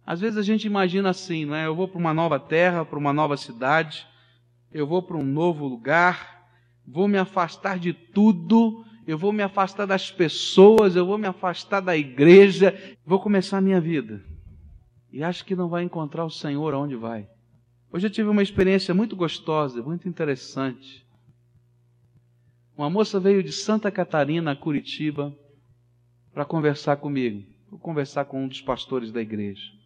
Às 0.06 0.22
vezes 0.22 0.38
a 0.38 0.42
gente 0.42 0.66
imagina 0.66 1.10
assim, 1.10 1.46
não 1.46 1.56
é? 1.56 1.68
Eu 1.68 1.76
vou 1.76 1.88
para 1.88 2.00
uma 2.00 2.14
nova 2.14 2.40
terra, 2.40 2.84
para 2.84 2.98
uma 2.98 3.14
nova 3.14 3.38
cidade, 3.38 4.08
eu 4.72 4.86
vou 4.86 5.02
para 5.02 5.18
um 5.18 5.24
novo 5.24 5.68
lugar, 5.68 6.48
vou 6.86 7.08
me 7.08 7.18
afastar 7.18 7.80
de 7.80 7.94
tudo, 7.94 8.86
eu 9.08 9.18
vou 9.18 9.34
me 9.34 9.42
afastar 9.42 9.86
das 9.86 10.12
pessoas, 10.12 10.96
eu 10.96 11.06
vou 11.06 11.18
me 11.18 11.28
afastar 11.28 11.80
da 11.80 11.98
igreja, 11.98 12.78
vou 13.06 13.20
começar 13.20 13.58
a 13.58 13.62
minha 13.62 13.82
vida. 13.82 14.24
E 15.12 15.24
acho 15.24 15.44
que 15.44 15.56
não 15.56 15.70
vai 15.70 15.84
encontrar 15.84 16.26
o 16.26 16.30
Senhor 16.30 16.74
aonde 16.74 16.96
vai. 16.96 17.28
Hoje 17.92 18.06
eu 18.06 18.12
tive 18.12 18.30
uma 18.30 18.44
experiência 18.44 18.94
muito 18.94 19.16
gostosa, 19.16 19.82
muito 19.82 20.08
interessante. 20.08 21.04
Uma 22.78 22.90
moça 22.90 23.20
veio 23.20 23.42
de 23.42 23.52
Santa 23.52 23.90
Catarina 23.90 24.56
Curitiba 24.56 25.36
para 26.32 26.46
conversar 26.46 26.98
comigo. 26.98 27.44
Vou 27.70 27.80
conversar 27.80 28.26
com 28.26 28.44
um 28.44 28.48
dos 28.48 28.62
pastores 28.62 29.12
da 29.12 29.22
igreja. 29.22 29.79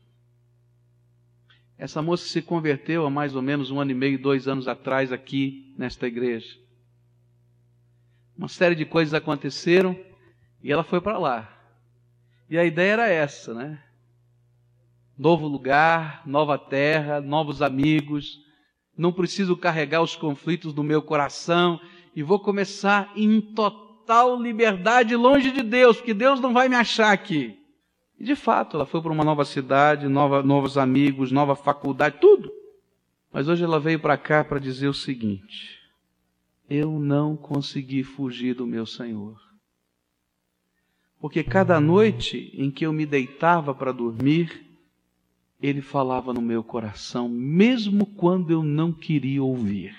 Essa 1.83 2.01
moça 2.01 2.25
se 2.25 2.41
converteu 2.41 3.05
há 3.05 3.09
mais 3.09 3.35
ou 3.35 3.41
menos 3.41 3.69
um 3.69 3.77
ano 3.77 3.91
e 3.91 3.93
meio, 3.93 4.17
dois 4.17 4.47
anos 4.47 4.69
atrás, 4.69 5.11
aqui 5.11 5.75
nesta 5.77 6.07
igreja. 6.07 6.57
Uma 8.37 8.47
série 8.47 8.73
de 8.73 8.85
coisas 8.85 9.13
aconteceram 9.13 9.93
e 10.63 10.71
ela 10.71 10.85
foi 10.85 11.01
para 11.01 11.17
lá. 11.17 11.53
E 12.49 12.57
a 12.57 12.63
ideia 12.63 12.93
era 12.93 13.09
essa, 13.09 13.53
né? 13.53 13.83
Novo 15.17 15.45
lugar, 15.45 16.25
nova 16.25 16.57
terra, 16.57 17.19
novos 17.19 17.61
amigos. 17.61 18.39
Não 18.97 19.11
preciso 19.11 19.57
carregar 19.57 20.01
os 20.01 20.15
conflitos 20.15 20.71
do 20.71 20.85
meu 20.85 21.01
coração 21.01 21.81
e 22.15 22.23
vou 22.23 22.39
começar 22.39 23.11
em 23.13 23.41
total 23.41 24.41
liberdade 24.41 25.17
longe 25.17 25.51
de 25.51 25.61
Deus, 25.61 25.97
porque 25.97 26.13
Deus 26.13 26.39
não 26.39 26.53
vai 26.53 26.69
me 26.69 26.77
achar 26.77 27.11
aqui. 27.11 27.61
E 28.23 28.25
de 28.25 28.37
fato, 28.37 28.77
ela 28.77 28.85
foi 28.85 29.01
para 29.01 29.11
uma 29.11 29.25
nova 29.25 29.43
cidade, 29.43 30.07
nova, 30.07 30.41
novos 30.41 30.77
amigos, 30.77 31.29
nova 31.29 31.57
faculdade, 31.57 32.19
tudo. 32.21 32.49
Mas 33.29 33.49
hoje 33.49 33.65
ela 33.65 33.81
veio 33.81 33.99
para 33.99 34.17
cá 34.17 34.45
para 34.45 34.59
dizer 34.59 34.87
o 34.87 34.93
seguinte: 34.93 35.77
eu 36.69 36.97
não 36.99 37.35
consegui 37.35 38.01
fugir 38.01 38.55
do 38.55 38.65
meu 38.65 38.85
Senhor. 38.85 39.37
Porque 41.19 41.43
cada 41.43 41.81
noite 41.81 42.49
em 42.53 42.71
que 42.71 42.85
eu 42.85 42.93
me 42.93 43.05
deitava 43.05 43.75
para 43.75 43.91
dormir, 43.91 44.73
ele 45.61 45.81
falava 45.81 46.33
no 46.33 46.41
meu 46.41 46.63
coração, 46.63 47.27
mesmo 47.27 48.05
quando 48.05 48.51
eu 48.51 48.63
não 48.63 48.93
queria 48.93 49.43
ouvir. 49.43 49.93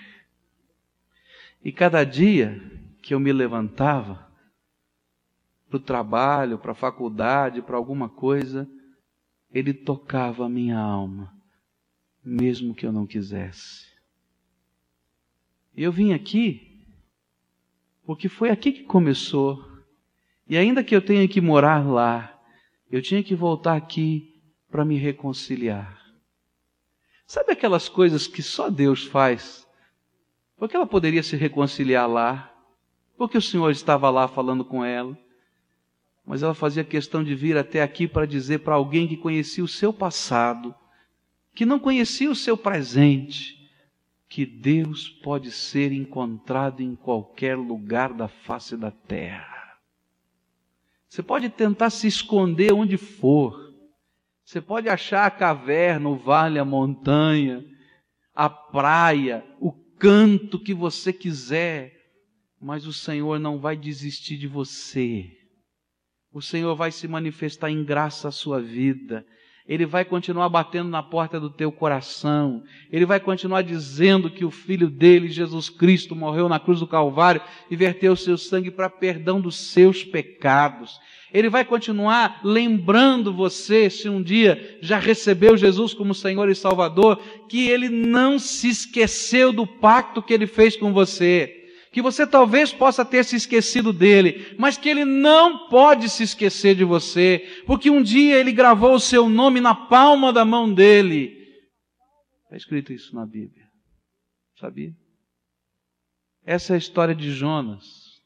E 1.63 1.71
cada 1.71 2.03
dia 2.05 2.59
que 3.03 3.13
eu 3.13 3.21
me 3.21 3.35
levantava 3.35 4.24
para 5.75 5.79
o 5.79 5.81
trabalho, 5.81 6.59
para 6.59 6.73
a 6.73 6.77
faculdade, 6.77 7.61
para 7.61 7.77
alguma 7.77 8.09
coisa, 8.09 8.69
ele 9.53 9.75
tocava 9.75 10.47
a 10.47 10.49
minha 10.49 10.79
alma, 10.79 11.33
mesmo 12.25 12.75
que 12.75 12.87
eu 12.87 12.93
não 12.93 13.07
quisesse. 13.07 13.87
E 15.77 15.83
eu 15.83 15.91
vim 15.91 16.13
aqui 16.13 16.87
porque 18.05 18.29
foi 18.29 18.51
aqui 18.51 18.71
que 18.71 18.83
começou. 18.85 19.67
E 20.47 20.57
ainda 20.57 20.85
que 20.85 20.95
eu 20.95 21.03
tenha 21.03 21.27
que 21.27 21.41
morar 21.41 21.85
lá, 21.85 22.39
eu 22.91 23.03
tinha 23.03 23.23
que 23.23 23.35
voltar 23.35 23.75
aqui 23.75 24.41
para 24.71 24.85
me 24.85 24.97
reconciliar. 24.97 26.01
Sabe 27.27 27.53
aquelas 27.53 27.89
coisas 27.89 28.29
que 28.29 28.43
só 28.43 28.71
Deus 28.71 29.05
faz? 29.05 29.67
Porque 30.57 30.77
ela 30.77 30.87
poderia 30.87 31.23
se 31.23 31.35
reconciliar 31.35 32.09
lá, 32.09 32.55
porque 33.17 33.39
o 33.39 33.43
Senhor 33.43 33.71
estava 33.71 34.11
lá 34.11 34.29
falando 34.29 34.65
com 34.65 34.85
ela, 34.85 35.19
mas 36.27 36.43
ela 36.43 36.55
fazia 36.55 36.83
questão 36.83 37.23
de 37.23 37.35
vir 37.35 37.57
até 37.57 37.83
aqui 37.83 38.09
para 38.09 38.27
dizer 38.27 38.61
para 38.61 38.75
alguém 38.75 39.07
que 39.07 39.17
conhecia 39.17 39.63
o 39.63 39.69
seu 39.69 39.93
passado, 39.93 40.75
que 41.55 41.67
não 41.67 41.79
conhecia 41.79 42.31
o 42.31 42.35
seu 42.35 42.57
presente, 42.57 43.71
que 44.29 44.47
Deus 44.47 45.09
pode 45.09 45.53
ser 45.53 45.93
encontrado 45.93 46.81
em 46.81 46.97
qualquer 46.97 47.57
lugar 47.57 48.13
da 48.13 48.27
face 48.27 48.77
da 48.77 48.91
terra. 48.91 49.79
Você 51.09 51.23
pode 51.23 51.49
tentar 51.51 51.91
se 51.91 52.09
esconder 52.09 52.73
onde 52.73 52.97
for. 52.97 53.73
Você 54.45 54.61
pode 54.61 54.89
achar 54.89 55.27
a 55.27 55.31
caverna, 55.31 56.09
o 56.09 56.17
vale, 56.17 56.59
a 56.59 56.65
montanha, 56.65 57.65
a 58.35 58.51
praia, 58.51 59.45
o 59.61 59.71
canto 59.73 60.59
que 60.59 60.75
você 60.75 61.13
quiser, 61.13 61.95
mas 62.61 62.87
o 62.87 62.93
Senhor 62.93 63.39
não 63.39 63.61
vai 63.61 63.77
desistir 63.77 64.37
de 64.37 64.49
você. 64.49 65.44
O 66.35 66.43
Senhor 66.43 66.75
vai 66.75 66.91
se 66.91 67.07
manifestar 67.07 67.71
em 67.71 67.85
graça 67.85 68.27
à 68.27 68.33
sua 68.33 68.61
vida. 68.61 69.25
Ele 69.69 69.87
vai 69.87 70.05
continuar 70.05 70.49
batendo 70.49 70.89
na 70.89 71.01
porta 71.01 71.39
do 71.39 71.49
teu 71.49 71.71
coração. 71.71 72.65
Ele 72.91 73.07
vai 73.07 73.21
continuar 73.21 73.63
dizendo 73.63 74.29
que 74.29 74.45
o 74.45 74.51
Filho 74.51 74.91
dele, 74.91 75.29
Jesus 75.29 75.71
Cristo, 75.71 76.17
morreu 76.17 76.49
na 76.49 76.59
cruz 76.59 76.81
do 76.81 76.89
Calvário 76.89 77.41
e 77.71 77.77
verteu 77.77 78.15
o 78.15 78.17
seu 78.17 78.37
sangue 78.37 78.73
para 78.73 78.91
perdão 78.91 79.41
dos 79.41 79.55
seus 79.55 80.03
pecados. 80.03 80.99
Ele 81.33 81.49
vai 81.49 81.65
continuar 81.65 82.41
lembrando 82.43 83.33
você, 83.33 83.89
se 83.89 84.09
um 84.09 84.21
dia 84.21 84.79
já 84.83 84.99
recebeu 84.99 85.57
Jesus 85.57 85.95
como 85.95 86.17
Senhor 86.17 86.49
e 86.49 86.55
Salvador, 86.57 87.23
que 87.49 87.69
ele 87.69 87.89
não 87.89 88.41
se 88.41 88.71
esqueceu 88.71 89.53
do 89.53 89.65
pacto 89.65 90.21
que 90.21 90.35
ele 90.35 90.49
fez 90.49 90.77
com 90.77 90.93
você 90.93 91.64
que 91.95 92.03
você 92.03 92.27
talvez 92.27 92.73
possa 92.73 93.05
ter 93.05 93.25
se 93.25 93.37
esquecido 93.37 93.93
dele, 93.93 94.57
mas 94.59 94.77
que 94.77 94.89
ele 94.89 95.05
não 95.05 95.69
pode 95.69 96.09
se 96.11 96.25
esquecer 96.25 96.75
de 96.75 96.83
você, 96.83 97.63
porque 97.69 97.89
um 97.89 98.03
dia 98.03 98.37
ele 98.37 98.51
gravou 98.51 98.95
o 98.95 99.01
seu 99.01 99.29
nome 99.29 99.61
na 99.61 99.77
palma 99.77 100.33
da 100.33 100.45
mão 100.45 100.75
dele. 100.75 101.39
Está 102.43 102.57
escrito 102.57 102.93
isso 102.93 103.15
na 103.15 103.25
Bíblia. 103.25 103.69
Sabia? 104.59 104.93
Essa 106.45 106.73
é 106.73 106.75
a 106.75 106.79
história 106.79 107.15
de 107.15 107.31
Jonas. 107.31 108.21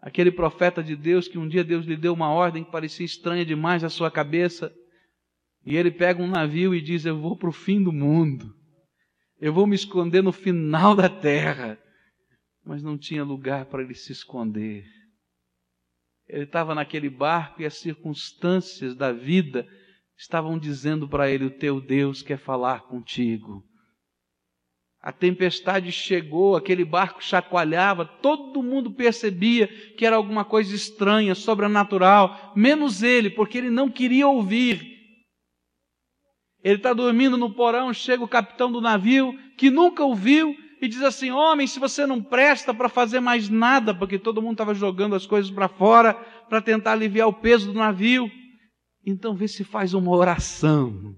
Aquele 0.00 0.30
profeta 0.30 0.82
de 0.82 0.96
Deus 0.96 1.28
que 1.28 1.36
um 1.36 1.46
dia 1.46 1.62
Deus 1.62 1.84
lhe 1.84 1.98
deu 1.98 2.14
uma 2.14 2.30
ordem 2.30 2.64
que 2.64 2.72
parecia 2.72 3.04
estranha 3.04 3.44
demais 3.44 3.84
à 3.84 3.90
sua 3.90 4.10
cabeça. 4.10 4.74
E 5.66 5.76
ele 5.76 5.90
pega 5.90 6.22
um 6.22 6.28
navio 6.28 6.74
e 6.74 6.80
diz: 6.80 7.04
Eu 7.04 7.20
vou 7.20 7.36
para 7.36 7.50
o 7.50 7.52
fim 7.52 7.82
do 7.82 7.92
mundo. 7.92 8.54
Eu 9.38 9.52
vou 9.52 9.66
me 9.66 9.74
esconder 9.74 10.22
no 10.22 10.32
final 10.32 10.96
da 10.96 11.10
terra 11.10 11.78
mas 12.64 12.82
não 12.82 12.96
tinha 12.96 13.22
lugar 13.22 13.66
para 13.66 13.82
ele 13.82 13.94
se 13.94 14.12
esconder. 14.12 14.84
Ele 16.26 16.44
estava 16.44 16.74
naquele 16.74 17.10
barco 17.10 17.60
e 17.60 17.66
as 17.66 17.74
circunstâncias 17.74 18.94
da 18.96 19.12
vida 19.12 19.66
estavam 20.16 20.58
dizendo 20.58 21.08
para 21.08 21.30
ele: 21.30 21.44
O 21.44 21.58
teu 21.58 21.80
Deus 21.80 22.22
quer 22.22 22.38
falar 22.38 22.82
contigo. 22.82 23.62
A 25.00 25.12
tempestade 25.12 25.92
chegou, 25.92 26.56
aquele 26.56 26.82
barco 26.82 27.22
chacoalhava, 27.22 28.06
todo 28.06 28.62
mundo 28.62 28.90
percebia 28.90 29.68
que 29.98 30.06
era 30.06 30.16
alguma 30.16 30.46
coisa 30.46 30.74
estranha, 30.74 31.34
sobrenatural, 31.34 32.54
menos 32.56 33.02
ele, 33.02 33.28
porque 33.28 33.58
ele 33.58 33.68
não 33.68 33.90
queria 33.90 34.26
ouvir. 34.26 34.94
Ele 36.62 36.76
está 36.76 36.94
dormindo 36.94 37.36
no 37.36 37.52
porão, 37.52 37.92
chega 37.92 38.24
o 38.24 38.28
capitão 38.28 38.72
do 38.72 38.80
navio, 38.80 39.38
que 39.58 39.68
nunca 39.68 40.02
ouviu, 40.02 40.56
e 40.84 40.88
diz 40.88 41.02
assim: 41.02 41.30
Homem, 41.30 41.66
se 41.66 41.78
você 41.78 42.06
não 42.06 42.22
presta 42.22 42.74
para 42.74 42.88
fazer 42.88 43.20
mais 43.20 43.48
nada, 43.48 43.94
porque 43.94 44.18
todo 44.18 44.42
mundo 44.42 44.52
estava 44.52 44.74
jogando 44.74 45.14
as 45.14 45.26
coisas 45.26 45.50
para 45.50 45.68
fora 45.68 46.14
para 46.48 46.60
tentar 46.60 46.92
aliviar 46.92 47.28
o 47.28 47.32
peso 47.32 47.72
do 47.72 47.78
navio, 47.78 48.30
então 49.04 49.34
vê 49.34 49.48
se 49.48 49.64
faz 49.64 49.94
uma 49.94 50.10
oração. 50.10 51.16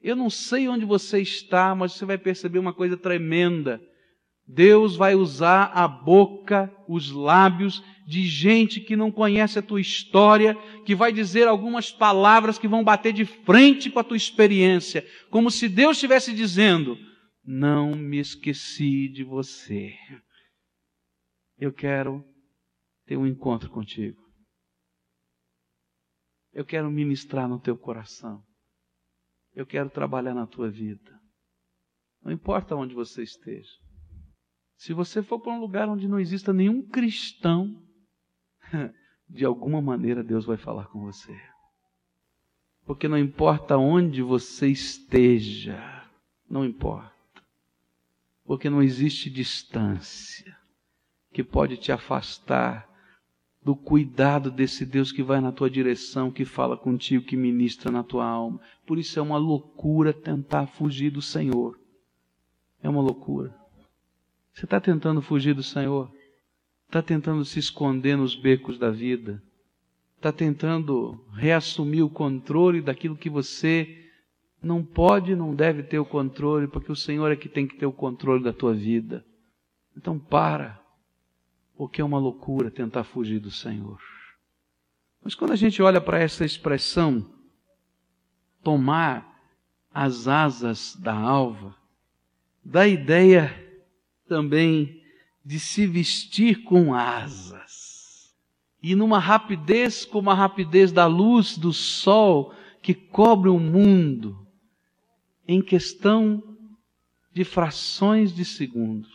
Eu 0.00 0.14
não 0.14 0.30
sei 0.30 0.68
onde 0.68 0.84
você 0.84 1.20
está, 1.20 1.74
mas 1.74 1.92
você 1.92 2.04
vai 2.04 2.16
perceber 2.16 2.58
uma 2.58 2.72
coisa 2.72 2.96
tremenda. 2.96 3.80
Deus 4.46 4.96
vai 4.96 5.14
usar 5.14 5.70
a 5.74 5.86
boca, 5.86 6.72
os 6.88 7.10
lábios 7.10 7.82
de 8.06 8.26
gente 8.26 8.80
que 8.80 8.96
não 8.96 9.10
conhece 9.10 9.58
a 9.58 9.62
tua 9.62 9.80
história, 9.80 10.56
que 10.86 10.94
vai 10.94 11.12
dizer 11.12 11.46
algumas 11.46 11.92
palavras 11.92 12.58
que 12.58 12.66
vão 12.66 12.82
bater 12.82 13.12
de 13.12 13.26
frente 13.26 13.90
com 13.90 13.98
a 13.98 14.04
tua 14.04 14.16
experiência, 14.16 15.06
como 15.28 15.50
se 15.50 15.68
Deus 15.68 15.98
estivesse 15.98 16.32
dizendo: 16.32 16.96
não 17.50 17.94
me 17.94 18.18
esqueci 18.18 19.08
de 19.08 19.24
você. 19.24 19.96
Eu 21.56 21.72
quero 21.72 22.22
ter 23.06 23.16
um 23.16 23.26
encontro 23.26 23.70
contigo. 23.70 24.20
Eu 26.52 26.62
quero 26.66 26.90
ministrar 26.90 27.48
no 27.48 27.58
teu 27.58 27.74
coração. 27.74 28.44
Eu 29.54 29.64
quero 29.64 29.88
trabalhar 29.88 30.34
na 30.34 30.46
tua 30.46 30.70
vida. 30.70 31.18
Não 32.20 32.30
importa 32.30 32.76
onde 32.76 32.94
você 32.94 33.22
esteja. 33.22 33.72
Se 34.76 34.92
você 34.92 35.22
for 35.22 35.40
para 35.40 35.52
um 35.52 35.60
lugar 35.60 35.88
onde 35.88 36.06
não 36.06 36.20
exista 36.20 36.52
nenhum 36.52 36.86
cristão, 36.86 37.82
de 39.26 39.46
alguma 39.46 39.80
maneira 39.80 40.22
Deus 40.22 40.44
vai 40.44 40.58
falar 40.58 40.88
com 40.88 41.00
você. 41.00 41.34
Porque 42.84 43.08
não 43.08 43.16
importa 43.16 43.78
onde 43.78 44.20
você 44.20 44.68
esteja, 44.68 45.80
não 46.46 46.62
importa 46.62 47.17
porque 48.48 48.70
não 48.70 48.82
existe 48.82 49.28
distância 49.28 50.56
que 51.34 51.44
pode 51.44 51.76
te 51.76 51.92
afastar 51.92 52.88
do 53.62 53.76
cuidado 53.76 54.50
desse 54.50 54.86
Deus 54.86 55.12
que 55.12 55.22
vai 55.22 55.38
na 55.38 55.52
tua 55.52 55.68
direção, 55.68 56.30
que 56.30 56.46
fala 56.46 56.74
contigo, 56.74 57.26
que 57.26 57.36
ministra 57.36 57.92
na 57.92 58.02
tua 58.02 58.24
alma. 58.24 58.58
Por 58.86 58.98
isso 58.98 59.18
é 59.18 59.22
uma 59.22 59.36
loucura 59.36 60.14
tentar 60.14 60.66
fugir 60.66 61.10
do 61.10 61.20
Senhor. 61.20 61.78
É 62.82 62.88
uma 62.88 63.02
loucura. 63.02 63.54
Você 64.54 64.64
está 64.64 64.80
tentando 64.80 65.20
fugir 65.20 65.54
do 65.54 65.62
Senhor? 65.62 66.10
Está 66.86 67.02
tentando 67.02 67.44
se 67.44 67.58
esconder 67.58 68.16
nos 68.16 68.34
becos 68.34 68.78
da 68.78 68.90
vida? 68.90 69.42
Está 70.16 70.32
tentando 70.32 71.22
reassumir 71.34 72.02
o 72.02 72.08
controle 72.08 72.80
daquilo 72.80 73.14
que 73.14 73.28
você 73.28 74.07
não 74.62 74.84
pode, 74.84 75.36
não 75.36 75.54
deve 75.54 75.82
ter 75.82 75.98
o 75.98 76.04
controle, 76.04 76.66
porque 76.66 76.90
o 76.90 76.96
Senhor 76.96 77.30
é 77.30 77.36
que 77.36 77.48
tem 77.48 77.66
que 77.66 77.76
ter 77.76 77.86
o 77.86 77.92
controle 77.92 78.42
da 78.42 78.52
tua 78.52 78.74
vida. 78.74 79.24
Então 79.96 80.18
para, 80.18 80.80
porque 81.76 82.00
é 82.00 82.04
uma 82.04 82.18
loucura 82.18 82.70
tentar 82.70 83.04
fugir 83.04 83.38
do 83.38 83.50
Senhor. 83.50 84.00
Mas 85.22 85.34
quando 85.34 85.52
a 85.52 85.56
gente 85.56 85.82
olha 85.82 86.00
para 86.00 86.18
essa 86.18 86.44
expressão, 86.44 87.24
tomar 88.62 89.40
as 89.92 90.28
asas 90.28 90.96
da 90.96 91.14
alva, 91.14 91.74
dá 92.64 92.82
a 92.82 92.88
ideia 92.88 93.54
também 94.28 95.02
de 95.44 95.58
se 95.58 95.86
vestir 95.86 96.62
com 96.64 96.94
asas. 96.94 98.34
E 98.82 98.94
numa 98.94 99.18
rapidez 99.18 100.04
como 100.04 100.30
a 100.30 100.34
rapidez 100.34 100.92
da 100.92 101.06
luz 101.06 101.56
do 101.56 101.72
sol 101.72 102.54
que 102.82 102.94
cobre 102.94 103.48
o 103.48 103.58
mundo, 103.58 104.47
em 105.48 105.62
questão 105.62 106.42
de 107.32 107.42
frações 107.42 108.34
de 108.34 108.44
segundos. 108.44 109.08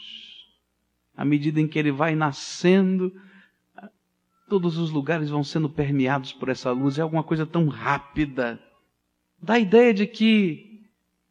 À 1.16 1.24
medida 1.24 1.62
em 1.62 1.68
que 1.68 1.78
ele 1.78 1.92
vai 1.92 2.16
nascendo, 2.16 3.14
todos 4.50 4.78
os 4.78 4.90
lugares 4.90 5.30
vão 5.30 5.44
sendo 5.44 5.70
permeados 5.70 6.34
por 6.34 6.50
essa 6.50 6.72
luz. 6.72 6.98
É 6.98 7.04
alguma 7.04 7.24
coisa 7.24 7.46
tão 7.46 7.68
rápida. 7.68 8.60
Dá 9.40 9.54
a 9.54 9.60
ideia 9.60 9.94
de 9.94 10.08
que 10.08 10.82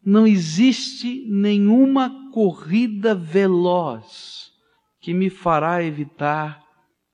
não 0.04 0.24
existe 0.24 1.26
nenhuma 1.28 2.30
corrida 2.30 3.14
veloz 3.14 4.52
que 5.00 5.12
me 5.12 5.28
fará 5.28 5.82
evitar 5.82 6.62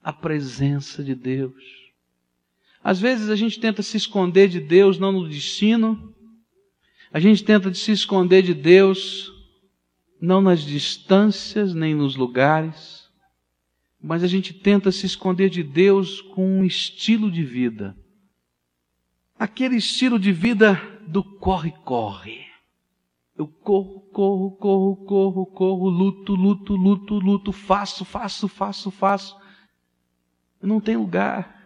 a 0.03 0.13
presença 0.13 1.03
de 1.03 1.15
Deus. 1.15 1.55
Às 2.85 3.01
vezes 3.01 3.31
a 3.31 3.37
gente 3.37 3.59
tenta 3.59 3.83
se 3.83 3.97
esconder 3.97 4.49
de 4.49 4.61
Deus 4.61 4.99
não 4.99 5.13
no 5.13 5.29
destino, 5.29 6.15
a 7.13 7.21
gente 7.21 7.43
tenta 7.43 7.73
se 7.73 7.91
esconder 7.91 8.43
de 8.43 8.55
Deus, 8.55 9.33
não 10.21 10.41
nas 10.41 10.61
distâncias 10.61 11.75
nem 11.75 11.95
nos 11.95 12.17
lugares, 12.17 13.09
mas 14.01 14.23
a 14.23 14.27
gente 14.27 14.53
tenta 14.53 14.93
se 14.93 15.07
esconder 15.07 15.49
de 15.49 15.63
Deus 15.63 16.21
com 16.21 16.61
um 16.61 16.65
estilo 16.65 17.31
de 17.31 17.43
vida. 17.43 17.97
Aquele 19.39 19.77
estilo 19.77 20.19
de 20.19 20.33
vida 20.33 20.75
do 21.07 21.23
corre-corre. 21.23 22.47
Eu 23.37 23.47
corro, 23.47 24.01
corro, 24.13 24.51
corro, 24.57 24.97
corro, 25.07 25.47
corro, 25.47 25.89
luto, 25.89 26.35
luto, 26.35 26.75
luto, 26.75 27.15
luto, 27.19 27.53
faço, 27.53 28.05
faço, 28.05 28.49
faço, 28.49 28.91
faço. 28.91 29.37
Não 30.61 30.81
tem 30.81 30.97
lugar. 30.97 31.58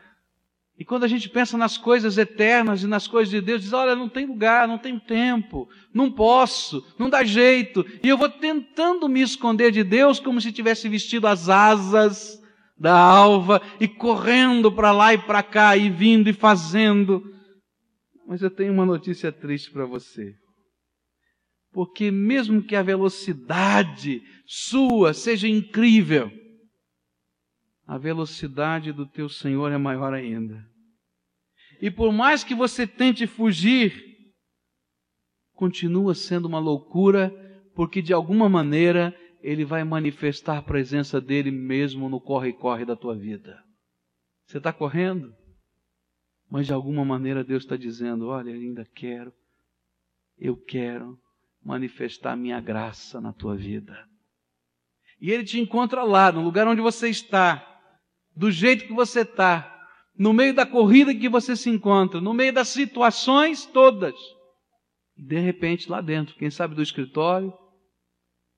E 0.83 0.85
quando 0.85 1.05
a 1.05 1.09
gente 1.09 1.29
pensa 1.29 1.57
nas 1.57 1.79
coisas 1.79 2.19
eternas 2.19 2.83
e 2.83 2.89
nas 2.89 3.07
coisas 3.07 3.31
de 3.31 3.41
Deus, 3.41 3.63
diz: 3.63 3.73
olha, 3.73 3.95
não 3.95 4.09
tem 4.09 4.27
lugar, 4.27 4.67
não 4.67 4.77
tem 4.77 4.99
tempo, 4.99 5.69
não 5.95 6.11
posso, 6.11 6.85
não 6.99 7.09
dá 7.09 7.23
jeito. 7.23 7.87
E 8.03 8.09
eu 8.09 8.19
vou 8.19 8.29
tentando 8.29 9.09
me 9.09 9.23
esconder 9.23 9.71
de 9.71 9.85
Deus 9.85 10.19
como 10.19 10.41
se 10.41 10.51
tivesse 10.51 10.89
vestido 10.89 11.29
as 11.29 11.49
asas 11.49 12.43
da 12.77 12.99
alva 12.99 13.63
e 13.79 13.87
correndo 13.87 14.73
para 14.73 14.91
lá 14.91 15.15
e 15.15 15.19
para 15.19 15.41
cá 15.41 15.77
e 15.77 15.89
vindo 15.89 16.29
e 16.29 16.33
fazendo. 16.33 17.23
Mas 18.27 18.43
eu 18.43 18.51
tenho 18.51 18.73
uma 18.73 18.85
notícia 18.85 19.31
triste 19.31 19.71
para 19.71 19.87
você. 19.87 20.35
Porque 21.73 22.11
mesmo 22.11 22.61
que 22.61 22.75
a 22.75 22.83
velocidade 22.83 24.21
sua 24.45 25.15
seja 25.15 25.47
incrível, 25.47 26.29
a 27.87 27.97
velocidade 27.97 28.91
do 28.91 29.07
teu 29.07 29.29
Senhor 29.29 29.71
é 29.71 29.79
maior 29.79 30.13
ainda. 30.13 30.72
E 31.83 31.91
por 31.91 32.13
mais 32.13 32.45
que 32.45 32.55
você 32.55 32.87
tente 32.87 33.27
fugir, 33.27 34.33
continua 35.53 36.15
sendo 36.15 36.47
uma 36.47 36.61
loucura, 36.61 37.29
porque 37.75 38.01
de 38.01 38.13
alguma 38.13 38.49
maneira 38.49 39.13
ele 39.43 39.65
vai 39.65 39.83
manifestar 39.83 40.59
a 40.59 40.63
presença 40.63 41.21
dele 41.21 41.51
mesmo 41.51 42.09
no 42.09 42.21
corre-corre 42.21 42.85
da 42.85 42.95
tua 42.95 43.17
vida. 43.17 43.61
Você 44.47 44.59
está 44.59 44.73
correndo? 44.73 45.35
Mas 46.49 46.69
de 46.69 46.73
alguma 46.73 47.05
maneira 47.05 47.43
Deus 47.43 47.65
está 47.65 47.77
dizendo: 47.77 48.29
Olha, 48.29 48.55
ainda 48.55 48.85
quero, 48.95 49.33
eu 50.39 50.57
quero 50.57 51.19
manifestar 51.61 52.37
minha 52.37 52.61
graça 52.61 53.21
na 53.21 53.33
tua 53.33 53.57
vida. 53.57 54.09
E 55.21 55.33
Ele 55.33 55.43
te 55.43 55.59
encontra 55.59 56.05
lá, 56.05 56.31
no 56.31 56.45
lugar 56.45 56.69
onde 56.69 56.81
você 56.81 57.09
está, 57.09 57.83
do 58.37 58.53
jeito 58.53 58.87
que 58.87 58.93
você 58.93 59.23
está, 59.23 59.72
no 60.17 60.33
meio 60.33 60.55
da 60.55 60.67
corrida 60.67 61.15
que 61.15 61.29
você 61.29 61.57
se 61.57 61.71
encontra, 61.71 62.21
no 62.21 62.35
meio 62.35 62.53
das 62.53 62.69
situações 62.69 63.65
todas. 63.67 64.15
De 65.17 65.39
repente, 65.39 65.91
lá 65.91 66.01
dentro, 66.01 66.37
quem 66.37 66.51
sabe 66.51 66.75
do 66.75 66.83
escritório, 66.83 67.53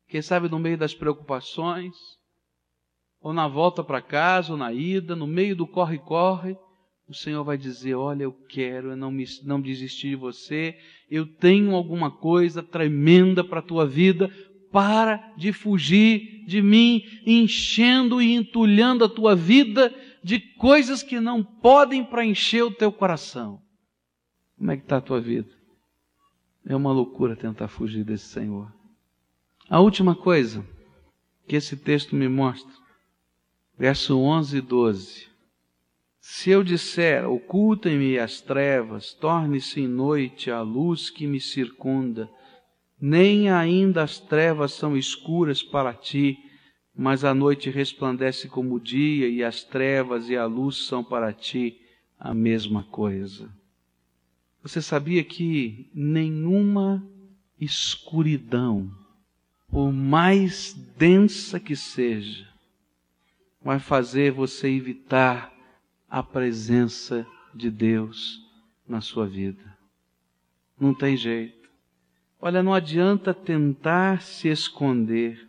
quem 0.08 0.22
sabe 0.22 0.48
no 0.48 0.58
meio 0.58 0.78
das 0.78 0.94
preocupações, 0.94 1.94
ou 3.20 3.32
na 3.32 3.48
volta 3.48 3.82
para 3.82 4.02
casa, 4.02 4.52
ou 4.52 4.58
na 4.58 4.72
ida, 4.72 5.16
no 5.16 5.26
meio 5.26 5.56
do 5.56 5.66
corre-corre, 5.66 6.56
o 7.08 7.14
Senhor 7.14 7.44
vai 7.44 7.56
dizer: 7.56 7.94
Olha, 7.94 8.24
eu 8.24 8.32
quero 8.48 8.90
eu 8.90 8.96
não, 8.96 9.10
me, 9.10 9.24
não 9.44 9.60
desistir 9.60 10.10
de 10.10 10.16
você, 10.16 10.76
eu 11.10 11.26
tenho 11.26 11.74
alguma 11.74 12.10
coisa 12.10 12.62
tremenda 12.62 13.44
para 13.44 13.60
a 13.60 13.62
tua 13.62 13.86
vida, 13.86 14.30
para 14.70 15.32
de 15.36 15.52
fugir 15.52 16.44
de 16.46 16.60
mim, 16.60 17.02
enchendo 17.24 18.20
e 18.20 18.34
entulhando 18.34 19.04
a 19.04 19.08
tua 19.08 19.34
vida 19.34 19.94
de 20.24 20.40
coisas 20.40 21.02
que 21.02 21.20
não 21.20 21.44
podem 21.44 22.02
preencher 22.02 22.62
o 22.62 22.70
teu 22.70 22.90
coração. 22.90 23.60
Como 24.56 24.70
é 24.70 24.76
que 24.78 24.82
está 24.82 24.96
a 24.96 25.02
tua 25.02 25.20
vida? 25.20 25.50
É 26.66 26.74
uma 26.74 26.90
loucura 26.90 27.36
tentar 27.36 27.68
fugir 27.68 28.04
desse 28.04 28.28
Senhor. 28.28 28.72
A 29.68 29.80
última 29.80 30.14
coisa 30.14 30.66
que 31.46 31.56
esse 31.56 31.76
texto 31.76 32.16
me 32.16 32.26
mostra, 32.26 32.72
verso 33.76 34.18
11 34.18 34.56
e 34.56 34.60
12. 34.62 35.28
Se 36.22 36.48
eu 36.48 36.64
disser, 36.64 37.28
ocultem-me 37.28 38.18
as 38.18 38.40
trevas, 38.40 39.12
torne-se 39.12 39.82
em 39.82 39.86
noite 39.86 40.50
a 40.50 40.62
luz 40.62 41.10
que 41.10 41.26
me 41.26 41.38
circunda, 41.38 42.30
nem 42.98 43.50
ainda 43.50 44.02
as 44.02 44.18
trevas 44.18 44.72
são 44.72 44.96
escuras 44.96 45.62
para 45.62 45.92
ti, 45.92 46.43
mas 46.96 47.24
a 47.24 47.34
noite 47.34 47.70
resplandece 47.70 48.48
como 48.48 48.74
o 48.74 48.80
dia, 48.80 49.28
e 49.28 49.42
as 49.42 49.64
trevas 49.64 50.28
e 50.28 50.36
a 50.36 50.46
luz 50.46 50.86
são 50.86 51.02
para 51.02 51.32
ti 51.32 51.80
a 52.18 52.32
mesma 52.32 52.84
coisa. 52.84 53.50
Você 54.62 54.80
sabia 54.80 55.22
que 55.24 55.90
nenhuma 55.92 57.06
escuridão, 57.60 58.90
por 59.68 59.92
mais 59.92 60.72
densa 60.96 61.58
que 61.58 61.74
seja, 61.74 62.48
vai 63.60 63.78
fazer 63.78 64.30
você 64.30 64.68
evitar 64.68 65.52
a 66.08 66.22
presença 66.22 67.26
de 67.54 67.70
Deus 67.70 68.40
na 68.86 69.00
sua 69.00 69.26
vida. 69.26 69.76
Não 70.78 70.94
tem 70.94 71.16
jeito. 71.16 71.68
Olha, 72.40 72.62
não 72.62 72.74
adianta 72.74 73.32
tentar 73.32 74.20
se 74.22 74.48
esconder 74.48 75.48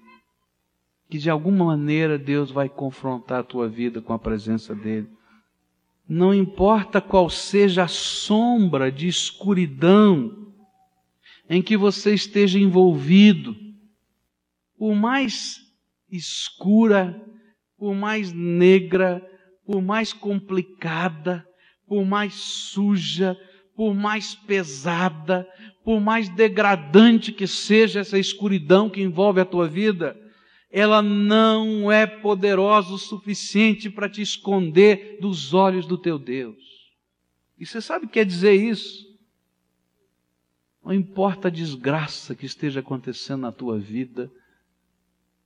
que 1.15 1.19
de 1.19 1.29
alguma 1.29 1.63
maneira 1.63 2.17
Deus 2.17 2.51
vai 2.51 2.67
confrontar 2.67 3.39
a 3.39 3.43
tua 3.43 3.69
vida 3.69 4.01
com 4.01 4.11
a 4.11 4.19
presença 4.19 4.75
dEle. 4.75 5.07
Não 6.07 6.33
importa 6.33 6.99
qual 6.99 7.29
seja 7.29 7.83
a 7.83 7.87
sombra 7.87 8.91
de 8.91 9.07
escuridão 9.07 10.51
em 11.49 11.61
que 11.61 11.77
você 11.77 12.13
esteja 12.13 12.59
envolvido, 12.59 13.55
por 14.77 14.93
mais 14.93 15.61
escura, 16.11 17.17
por 17.77 17.95
mais 17.95 18.33
negra, 18.33 19.25
por 19.65 19.81
mais 19.81 20.11
complicada, 20.11 21.47
por 21.87 22.03
mais 22.03 22.33
suja, 22.33 23.37
por 23.73 23.95
mais 23.95 24.35
pesada, 24.35 25.47
por 25.81 26.01
mais 26.01 26.27
degradante 26.27 27.31
que 27.31 27.47
seja 27.47 28.01
essa 28.01 28.19
escuridão 28.19 28.89
que 28.89 29.01
envolve 29.01 29.39
a 29.39 29.45
tua 29.45 29.65
vida, 29.65 30.24
ela 30.77 31.01
não 31.01 31.89
é 31.89 32.05
poderosa 32.05 32.93
o 32.93 32.97
suficiente 32.97 33.89
para 33.89 34.09
te 34.09 34.21
esconder 34.21 35.17
dos 35.21 35.53
olhos 35.53 35.87
do 35.87 35.97
teu 35.97 36.19
Deus. 36.19 36.91
E 37.57 37.65
você 37.65 37.79
sabe 37.79 38.03
o 38.03 38.07
que 38.09 38.15
quer 38.15 38.25
dizer 38.25 38.51
isso? 38.51 39.17
Não 40.83 40.93
importa 40.93 41.47
a 41.47 41.51
desgraça 41.51 42.35
que 42.35 42.45
esteja 42.45 42.81
acontecendo 42.81 43.43
na 43.43 43.53
tua 43.53 43.79
vida, 43.79 44.29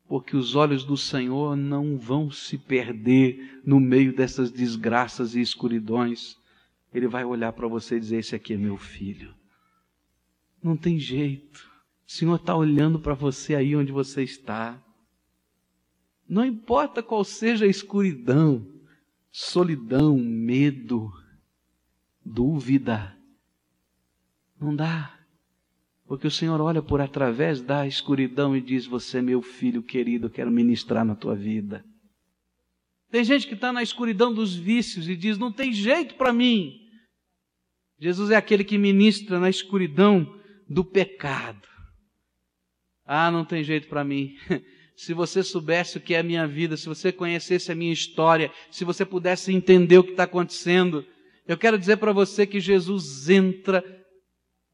porque 0.07 0.35
os 0.35 0.55
olhos 0.55 0.83
do 0.83 0.97
Senhor 0.97 1.55
não 1.55 1.95
vão 1.95 2.31
se 2.31 2.57
perder 2.57 3.61
no 3.63 3.79
meio 3.79 4.15
dessas 4.15 4.49
desgraças 4.49 5.35
e 5.35 5.41
escuridões. 5.41 6.39
Ele 6.91 7.07
vai 7.07 7.23
olhar 7.23 7.53
para 7.53 7.67
você 7.67 7.97
e 7.97 7.99
dizer: 7.99 8.17
Esse 8.17 8.35
aqui 8.35 8.55
é 8.55 8.57
meu 8.57 8.77
filho. 8.77 9.31
Não 10.63 10.75
tem 10.75 10.97
jeito. 10.97 11.69
O 12.07 12.11
Senhor 12.11 12.37
está 12.37 12.55
olhando 12.55 12.99
para 12.99 13.13
você 13.13 13.53
aí 13.53 13.75
onde 13.75 13.91
você 13.91 14.23
está. 14.23 14.83
Não 16.29 16.45
importa 16.45 17.01
qual 17.01 17.23
seja 17.23 17.65
a 17.65 17.67
escuridão, 17.67 18.63
solidão, 19.31 20.15
medo, 20.15 21.11
dúvida. 22.23 23.17
Não 24.61 24.75
dá. 24.75 25.17
Porque 26.05 26.27
o 26.27 26.31
Senhor 26.31 26.61
olha 26.61 26.83
por 26.83 27.01
através 27.01 27.61
da 27.61 27.87
escuridão 27.87 28.55
e 28.55 28.61
diz: 28.61 28.85
Você 28.85 29.17
é 29.17 29.21
meu 29.23 29.41
filho 29.41 29.81
querido, 29.81 30.29
quero 30.29 30.51
ministrar 30.51 31.03
na 31.03 31.15
tua 31.15 31.35
vida. 31.35 31.83
Tem 33.09 33.23
gente 33.23 33.47
que 33.47 33.55
está 33.55 33.73
na 33.73 33.81
escuridão 33.81 34.31
dos 34.31 34.55
vícios 34.55 35.09
e 35.09 35.15
diz: 35.15 35.35
Não 35.35 35.51
tem 35.51 35.73
jeito 35.73 36.13
para 36.13 36.31
mim. 36.31 36.79
Jesus 37.97 38.29
é 38.29 38.35
aquele 38.35 38.63
que 38.63 38.77
ministra 38.77 39.39
na 39.39 39.49
escuridão 39.49 40.39
do 40.69 40.85
pecado. 40.85 41.67
Ah, 43.03 43.31
não 43.31 43.43
tem 43.43 43.63
jeito 43.63 43.87
para 43.87 44.03
mim. 44.03 44.37
Se 44.99 45.13
você 45.13 45.41
soubesse 45.41 45.97
o 45.97 46.01
que 46.01 46.13
é 46.13 46.19
a 46.19 46.23
minha 46.23 46.45
vida, 46.45 46.75
se 46.75 46.85
você 46.85 47.09
conhecesse 47.09 47.71
a 47.71 47.75
minha 47.75 47.93
história, 47.93 48.51
se 48.69 48.83
você 48.83 49.05
pudesse 49.05 49.49
entender 49.49 49.97
o 49.97 50.03
que 50.03 50.11
está 50.11 50.23
acontecendo, 50.23 51.05
eu 51.47 51.57
quero 51.57 51.79
dizer 51.79 51.95
para 51.95 52.11
você 52.11 52.45
que 52.45 52.59
Jesus 52.59 53.29
entra 53.29 53.81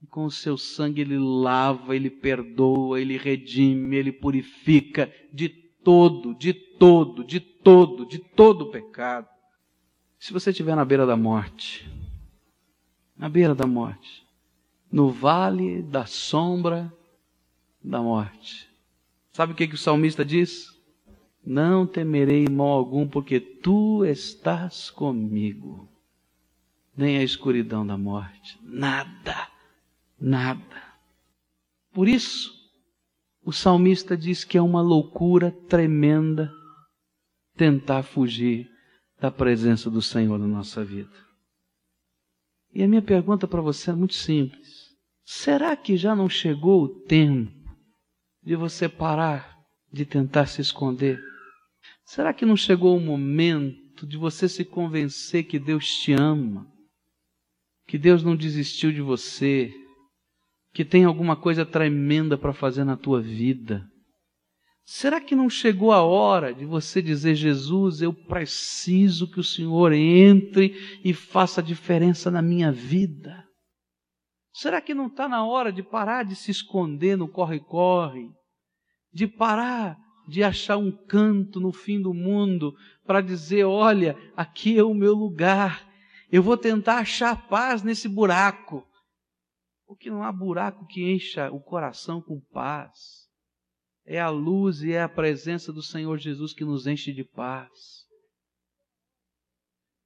e 0.02 0.08
com 0.08 0.26
o 0.26 0.32
seu 0.32 0.58
sangue 0.58 1.02
ele 1.02 1.20
lava, 1.20 1.96
ele 1.96 2.10
perdoa, 2.10 3.00
ele 3.00 3.18
redime, 3.18 3.98
ele 3.98 4.12
purifica 4.12 5.14
de 5.32 5.48
todo, 5.48 6.34
de 6.34 6.56
todo, 6.56 7.24
de 7.24 7.40
todo, 7.40 8.04
de 8.08 8.18
todo 8.18 8.64
o 8.64 8.72
pecado. 8.72 9.28
Se 10.18 10.34
você 10.34 10.50
estiver 10.50 10.76
na 10.76 10.84
beira 10.84 11.06
da 11.06 11.16
morte, 11.16 11.88
na 13.16 13.30
beira 13.30 13.54
da 13.54 13.68
morte, 13.68 14.26
no 14.92 15.12
vale 15.12 15.84
da 15.84 16.08
sombra 16.08 16.92
da 17.80 18.02
morte, 18.02 18.65
sabe 19.36 19.52
o 19.52 19.56
que, 19.56 19.68
que 19.68 19.76
o 19.76 19.78
salmista 19.78 20.24
diz? 20.24 20.68
Não 21.46 21.86
temerei 21.86 22.48
mal 22.48 22.70
algum, 22.70 23.06
porque 23.06 23.38
tu 23.38 24.06
estás 24.06 24.90
comigo. 24.90 25.90
Nem 26.96 27.18
a 27.18 27.24
escuridão 27.24 27.86
da 27.86 27.98
morte, 27.98 28.58
nada, 28.64 29.50
nada. 30.18 30.82
Por 31.92 32.08
isso, 32.08 32.50
o 33.44 33.52
salmista 33.52 34.16
diz 34.16 34.46
que 34.46 34.58
é 34.58 34.62
uma 34.62 34.82
loucura 34.82 35.52
tremenda 35.68 36.50
tentar 37.58 38.04
fugir 38.04 38.72
da 39.20 39.30
presença 39.30 39.90
do 39.90 40.02
Senhor 40.02 40.40
na 40.40 40.48
nossa 40.48 40.82
vida. 40.86 41.12
E 42.74 42.82
a 42.82 42.88
minha 42.88 43.02
pergunta 43.02 43.46
para 43.46 43.60
você 43.60 43.92
é 43.92 43.94
muito 43.94 44.14
simples: 44.14 44.96
será 45.26 45.76
que 45.76 45.98
já 45.98 46.16
não 46.16 46.30
chegou 46.30 46.84
o 46.84 46.88
tempo 46.88 47.65
de 48.46 48.56
você 48.56 48.88
parar 48.88 49.56
de 49.92 50.06
tentar 50.06 50.46
se 50.46 50.62
esconder? 50.62 51.20
Será 52.06 52.34
que 52.34 52.46
não 52.46 52.56
chegou 52.56 52.96
o 52.96 53.02
momento 53.02 54.06
de 54.06 54.18
você 54.18 54.48
se 54.48 54.64
convencer 54.64 55.46
que 55.46 55.58
Deus 55.58 55.88
te 55.88 56.14
ama, 56.14 56.68
que 57.88 57.98
Deus 57.98 58.24
não 58.24 58.36
desistiu 58.36 58.92
de 58.92 59.02
você, 59.02 59.74
que 60.76 60.84
tem 60.84 61.06
alguma 61.06 61.38
coisa 61.38 61.66
tremenda 61.66 62.38
para 62.38 62.52
fazer 62.52 62.84
na 62.84 62.98
tua 62.98 63.22
vida. 63.22 63.90
Será 64.84 65.22
que 65.22 65.34
não 65.34 65.50
chegou 65.50 65.94
a 65.94 66.04
hora 66.04 66.54
de 66.54 66.66
você 66.66 67.02
dizer, 67.02 67.34
Jesus, 67.34 68.02
eu 68.02 68.14
preciso 68.14 69.32
que 69.32 69.40
o 69.40 69.44
Senhor 69.44 69.94
entre 69.94 71.00
e 71.04 71.14
faça 71.14 71.64
diferença 71.64 72.30
na 72.30 72.42
minha 72.42 72.74
vida? 72.74 73.45
Será 74.56 74.80
que 74.80 74.94
não 74.94 75.08
está 75.08 75.28
na 75.28 75.46
hora 75.46 75.70
de 75.70 75.84
parar 75.84 76.24
de 76.24 76.34
se 76.34 76.50
esconder 76.50 77.18
no 77.18 77.28
corre-corre? 77.28 78.32
De 79.12 79.28
parar 79.28 79.98
de 80.30 80.44
achar 80.44 80.78
um 80.78 80.92
canto 80.92 81.60
no 81.60 81.74
fim 81.74 82.02
do 82.02 82.14
mundo 82.14 82.74
para 83.06 83.20
dizer: 83.20 83.66
olha, 83.66 84.18
aqui 84.34 84.78
é 84.78 84.84
o 84.84 84.94
meu 84.94 85.14
lugar, 85.14 85.86
eu 86.32 86.42
vou 86.42 86.56
tentar 86.56 87.00
achar 87.00 87.48
paz 87.50 87.84
nesse 87.84 88.08
buraco. 88.08 88.88
Porque 89.86 90.10
não 90.10 90.24
há 90.24 90.32
buraco 90.32 90.88
que 90.88 91.12
encha 91.12 91.52
o 91.52 91.60
coração 91.60 92.22
com 92.22 92.40
paz. 92.54 93.28
É 94.06 94.22
a 94.22 94.30
luz 94.30 94.82
e 94.82 94.94
é 94.94 95.02
a 95.02 95.10
presença 95.10 95.74
do 95.74 95.84
Senhor 95.84 96.18
Jesus 96.18 96.54
que 96.54 96.64
nos 96.64 96.88
enche 96.88 97.12
de 97.12 97.26
paz. 97.26 98.06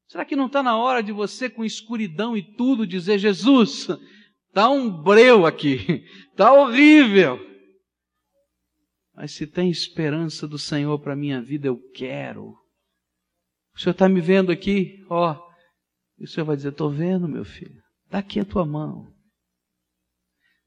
Será 0.07 0.25
que 0.25 0.35
não 0.35 0.47
está 0.47 0.63
na 0.63 0.75
hora 0.75 1.03
de 1.03 1.11
você, 1.11 1.49
com 1.49 1.63
escuridão 1.63 2.35
e 2.35 2.41
tudo, 2.55 2.87
dizer: 2.87 3.19
Jesus, 3.19 3.87
está 4.49 4.69
um 4.69 4.89
breu 4.89 5.45
aqui, 5.45 6.05
está 6.29 6.53
horrível. 6.53 7.39
Mas 9.13 9.33
se 9.33 9.45
tem 9.45 9.69
esperança 9.69 10.47
do 10.47 10.57
Senhor 10.57 10.99
para 10.99 11.13
a 11.13 11.15
minha 11.15 11.41
vida, 11.41 11.67
eu 11.67 11.77
quero. 11.93 12.51
O 13.75 13.79
Senhor 13.79 13.91
está 13.91 14.07
me 14.07 14.21
vendo 14.21 14.51
aqui, 14.51 15.05
ó. 15.09 15.37
E 16.17 16.23
o 16.23 16.27
Senhor 16.27 16.45
vai 16.45 16.55
dizer: 16.55 16.69
Estou 16.69 16.89
vendo, 16.89 17.27
meu 17.27 17.43
filho. 17.43 17.81
Dá 18.09 18.19
aqui 18.19 18.39
a 18.39 18.45
tua 18.45 18.65
mão. 18.65 19.13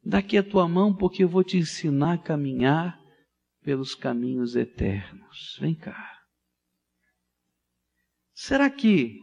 Daqui 0.05 0.37
a 0.37 0.43
tua 0.43 0.69
mão, 0.69 0.95
porque 0.95 1.23
eu 1.25 1.29
vou 1.29 1.45
te 1.45 1.57
ensinar 1.57 2.15
a 2.15 2.19
caminhar 2.19 2.99
pelos 3.63 3.95
caminhos 3.95 4.57
eternos. 4.57 5.57
Vem 5.61 5.75
cá. 5.75 6.21
Será 8.35 8.69
que 8.69 9.21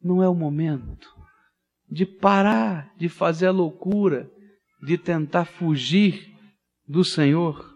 não 0.00 0.22
é 0.22 0.28
o 0.28 0.34
momento 0.34 1.15
de 1.90 2.04
parar 2.04 2.94
de 2.96 3.08
fazer 3.08 3.46
a 3.46 3.52
loucura 3.52 4.30
de 4.82 4.98
tentar 4.98 5.44
fugir 5.44 6.34
do 6.86 7.04
Senhor? 7.04 7.74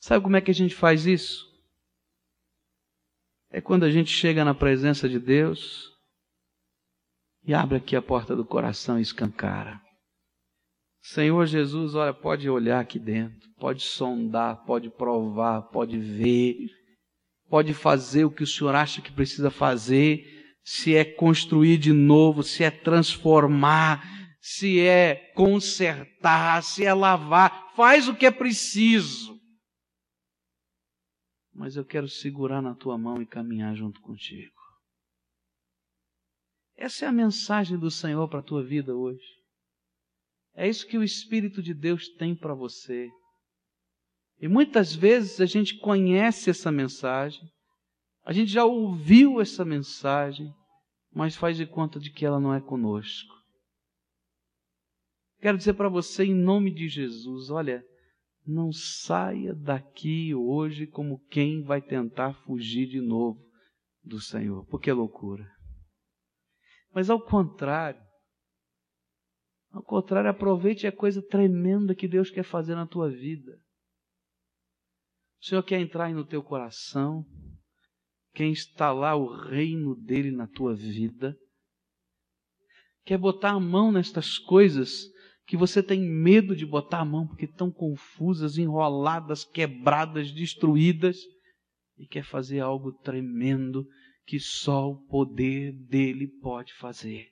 Sabe 0.00 0.22
como 0.22 0.36
é 0.36 0.40
que 0.40 0.50
a 0.50 0.54
gente 0.54 0.74
faz 0.74 1.06
isso? 1.06 1.46
É 3.50 3.60
quando 3.60 3.84
a 3.84 3.90
gente 3.90 4.10
chega 4.10 4.44
na 4.44 4.54
presença 4.54 5.08
de 5.08 5.18
Deus 5.18 5.90
e 7.44 7.54
abre 7.54 7.78
aqui 7.78 7.96
a 7.96 8.02
porta 8.02 8.36
do 8.36 8.44
coração 8.44 8.98
e 8.98 9.02
escancara. 9.02 9.80
Senhor 11.00 11.46
Jesus, 11.46 11.94
olha, 11.94 12.12
pode 12.12 12.50
olhar 12.50 12.80
aqui 12.80 12.98
dentro, 12.98 13.48
pode 13.58 13.82
sondar, 13.82 14.64
pode 14.64 14.90
provar, 14.90 15.62
pode 15.62 15.96
ver, 15.98 16.68
pode 17.48 17.72
fazer 17.72 18.24
o 18.24 18.30
que 18.30 18.42
o 18.42 18.46
Senhor 18.46 18.74
acha 18.74 19.00
que 19.00 19.12
precisa 19.12 19.48
fazer, 19.48 20.35
se 20.66 20.96
é 20.96 21.04
construir 21.04 21.78
de 21.78 21.92
novo, 21.92 22.42
se 22.42 22.64
é 22.64 22.72
transformar, 22.72 24.04
se 24.40 24.80
é 24.80 25.14
consertar, 25.32 26.60
se 26.60 26.84
é 26.84 26.92
lavar, 26.92 27.72
faz 27.76 28.08
o 28.08 28.16
que 28.16 28.26
é 28.26 28.32
preciso. 28.32 29.40
Mas 31.54 31.76
eu 31.76 31.84
quero 31.84 32.08
segurar 32.08 32.60
na 32.60 32.74
tua 32.74 32.98
mão 32.98 33.22
e 33.22 33.26
caminhar 33.26 33.76
junto 33.76 34.00
contigo. 34.00 34.52
Essa 36.76 37.04
é 37.04 37.08
a 37.08 37.12
mensagem 37.12 37.78
do 37.78 37.90
Senhor 37.90 38.28
para 38.28 38.40
a 38.40 38.42
tua 38.42 38.64
vida 38.64 38.92
hoje. 38.92 39.24
É 40.52 40.68
isso 40.68 40.84
que 40.84 40.98
o 40.98 41.04
Espírito 41.04 41.62
de 41.62 41.72
Deus 41.72 42.08
tem 42.08 42.34
para 42.34 42.54
você. 42.54 43.08
E 44.40 44.48
muitas 44.48 44.92
vezes 44.96 45.40
a 45.40 45.46
gente 45.46 45.78
conhece 45.78 46.50
essa 46.50 46.72
mensagem, 46.72 47.40
a 48.26 48.32
gente 48.32 48.50
já 48.50 48.64
ouviu 48.64 49.40
essa 49.40 49.64
mensagem, 49.64 50.52
mas 51.12 51.36
faz 51.36 51.56
de 51.56 51.64
conta 51.64 52.00
de 52.00 52.10
que 52.10 52.26
ela 52.26 52.40
não 52.40 52.52
é 52.52 52.60
conosco. 52.60 53.32
Quero 55.38 55.56
dizer 55.56 55.74
para 55.74 55.88
você, 55.88 56.24
em 56.24 56.34
nome 56.34 56.74
de 56.74 56.88
Jesus, 56.88 57.50
olha, 57.50 57.86
não 58.44 58.72
saia 58.72 59.54
daqui 59.54 60.34
hoje 60.34 60.88
como 60.88 61.24
quem 61.28 61.62
vai 61.62 61.80
tentar 61.80 62.34
fugir 62.42 62.88
de 62.88 63.00
novo 63.00 63.40
do 64.02 64.20
Senhor, 64.20 64.66
porque 64.66 64.90
é 64.90 64.92
loucura. 64.92 65.48
Mas 66.92 67.08
ao 67.08 67.24
contrário, 67.24 68.02
ao 69.70 69.84
contrário, 69.84 70.30
aproveite 70.30 70.84
a 70.84 70.90
coisa 70.90 71.22
tremenda 71.22 71.94
que 71.94 72.08
Deus 72.08 72.28
quer 72.28 72.42
fazer 72.42 72.74
na 72.74 72.88
tua 72.88 73.08
vida. 73.08 73.52
O 75.40 75.44
Senhor 75.44 75.62
quer 75.62 75.78
entrar 75.78 76.12
no 76.12 76.26
teu 76.26 76.42
coração, 76.42 77.24
quer 78.36 78.44
instalar 78.44 79.16
o 79.16 79.34
reino 79.34 79.96
dele 79.96 80.30
na 80.30 80.46
tua 80.46 80.74
vida, 80.74 81.34
quer 83.02 83.16
botar 83.16 83.52
a 83.52 83.60
mão 83.60 83.90
nestas 83.90 84.38
coisas 84.38 85.06
que 85.46 85.56
você 85.56 85.82
tem 85.82 86.02
medo 86.02 86.54
de 86.54 86.66
botar 86.66 87.00
a 87.00 87.04
mão 87.04 87.26
porque 87.26 87.46
estão 87.46 87.72
confusas, 87.72 88.58
enroladas, 88.58 89.42
quebradas, 89.42 90.30
destruídas, 90.32 91.18
e 91.96 92.06
quer 92.06 92.24
fazer 92.24 92.60
algo 92.60 92.92
tremendo 92.92 93.88
que 94.26 94.38
só 94.38 94.90
o 94.90 95.06
poder 95.06 95.72
dele 95.72 96.28
pode 96.42 96.74
fazer. 96.74 97.30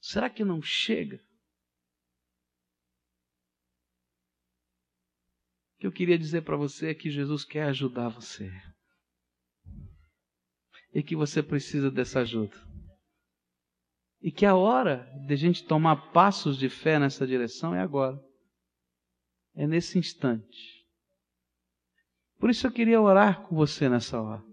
Será 0.00 0.28
que 0.28 0.44
não 0.44 0.60
chega 0.60 1.24
eu 5.86 5.92
queria 5.92 6.18
dizer 6.18 6.42
para 6.42 6.56
você 6.56 6.88
é 6.88 6.94
que 6.94 7.10
Jesus 7.10 7.44
quer 7.44 7.64
ajudar 7.68 8.08
você. 8.08 8.50
E 10.92 11.00
que 11.00 11.14
você 11.14 11.42
precisa 11.42 11.90
dessa 11.90 12.20
ajuda. 12.20 12.56
E 14.20 14.32
que 14.32 14.44
a 14.44 14.56
hora 14.56 15.08
de 15.26 15.32
a 15.32 15.36
gente 15.36 15.64
tomar 15.64 16.10
passos 16.10 16.58
de 16.58 16.68
fé 16.68 16.98
nessa 16.98 17.24
direção 17.24 17.72
é 17.72 17.80
agora. 17.80 18.20
É 19.54 19.64
nesse 19.64 19.96
instante. 19.96 20.84
Por 22.38 22.50
isso 22.50 22.66
eu 22.66 22.72
queria 22.72 23.00
orar 23.00 23.46
com 23.46 23.54
você 23.54 23.88
nessa 23.88 24.20
hora. 24.20 24.44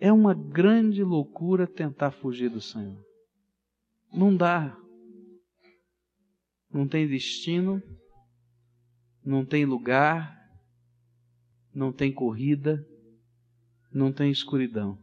É 0.00 0.12
uma 0.12 0.34
grande 0.34 1.02
loucura 1.02 1.66
tentar 1.66 2.12
fugir 2.12 2.48
do 2.48 2.60
Senhor. 2.60 3.04
Não 4.12 4.36
dá. 4.36 4.78
Não 6.70 6.86
tem 6.86 7.08
destino, 7.08 7.82
não 9.24 9.44
tem 9.44 9.64
lugar, 9.64 10.38
não 11.74 11.92
tem 11.92 12.12
corrida, 12.12 12.86
não 13.92 14.12
tem 14.12 14.30
escuridão. 14.30 14.98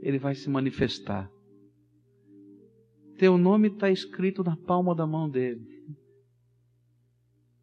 Ele 0.00 0.18
vai 0.18 0.34
se 0.34 0.48
manifestar. 0.48 1.30
Teu 3.18 3.36
nome 3.36 3.68
está 3.68 3.90
escrito 3.90 4.44
na 4.44 4.56
palma 4.56 4.94
da 4.94 5.06
mão 5.06 5.28
dele. 5.28 5.66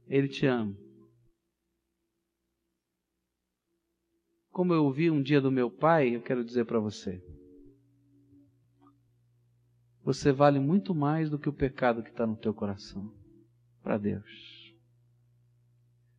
Ele 0.08 0.28
te 0.28 0.46
ama. 0.46 0.76
Como 4.52 4.74
eu 4.74 4.84
ouvi 4.84 5.10
um 5.10 5.22
dia 5.22 5.40
do 5.40 5.52
meu 5.52 5.70
pai, 5.70 6.16
eu 6.16 6.22
quero 6.22 6.44
dizer 6.44 6.66
para 6.66 6.80
você. 6.80 7.24
Você 10.04 10.32
vale 10.32 10.60
muito 10.60 10.94
mais 10.94 11.30
do 11.30 11.40
que 11.40 11.50
o 11.50 11.54
pecado 11.54 12.04
que 12.04 12.10
está 12.10 12.28
no 12.28 12.36
teu 12.36 12.54
coração 12.54 13.25
para 13.86 14.00
Deus. 14.00 14.76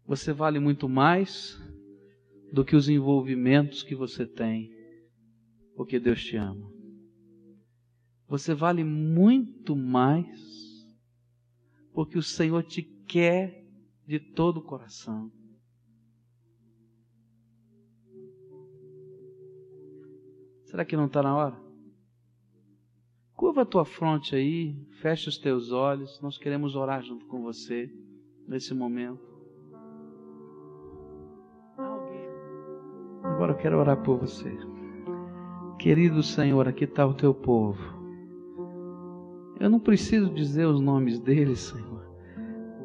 Você 0.07 0.33
vale 0.33 0.61
muito 0.61 0.88
mais 0.88 1.61
do 2.52 2.64
que 2.64 2.76
os 2.76 2.88
envolvimentos 2.88 3.83
que 3.83 3.92
você 3.92 4.24
tem, 4.24 4.70
porque 5.74 5.98
Deus 5.98 6.24
te 6.24 6.37
ama. 6.37 6.70
Você 8.29 8.55
vale 8.55 8.85
muito 8.85 9.74
mais 9.74 10.87
porque 11.92 12.16
o 12.16 12.22
Senhor 12.22 12.62
te 12.62 12.83
quer 12.83 13.66
de 14.07 14.20
todo 14.20 14.59
o 14.59 14.62
coração. 14.62 15.33
Será 20.66 20.85
que 20.85 20.96
não 20.96 21.07
está 21.07 21.20
na 21.20 21.35
hora? 21.35 21.65
Curva 23.37 23.62
a 23.62 23.66
tua 23.66 23.85
fronte 23.85 24.35
aí, 24.35 24.75
fecha 25.03 25.29
os 25.29 25.37
teus 25.37 25.70
olhos. 25.70 26.18
Nós 26.22 26.38
queremos 26.38 26.75
orar 26.75 27.03
junto 27.03 27.27
com 27.27 27.42
você 27.42 27.92
nesse 28.49 28.72
momento. 28.72 29.20
Agora 33.22 33.53
eu 33.53 33.59
quero 33.59 33.79
orar 33.79 34.03
por 34.03 34.18
você. 34.18 34.51
Querido 35.79 36.22
Senhor, 36.22 36.66
aqui 36.66 36.85
está 36.85 37.07
o 37.07 37.12
teu 37.12 37.35
povo. 37.35 37.79
Eu 39.61 39.68
não 39.68 39.81
preciso 39.81 40.33
dizer 40.33 40.66
os 40.66 40.81
nomes 40.81 41.20
deles, 41.20 41.59
Senhor, 41.59 42.07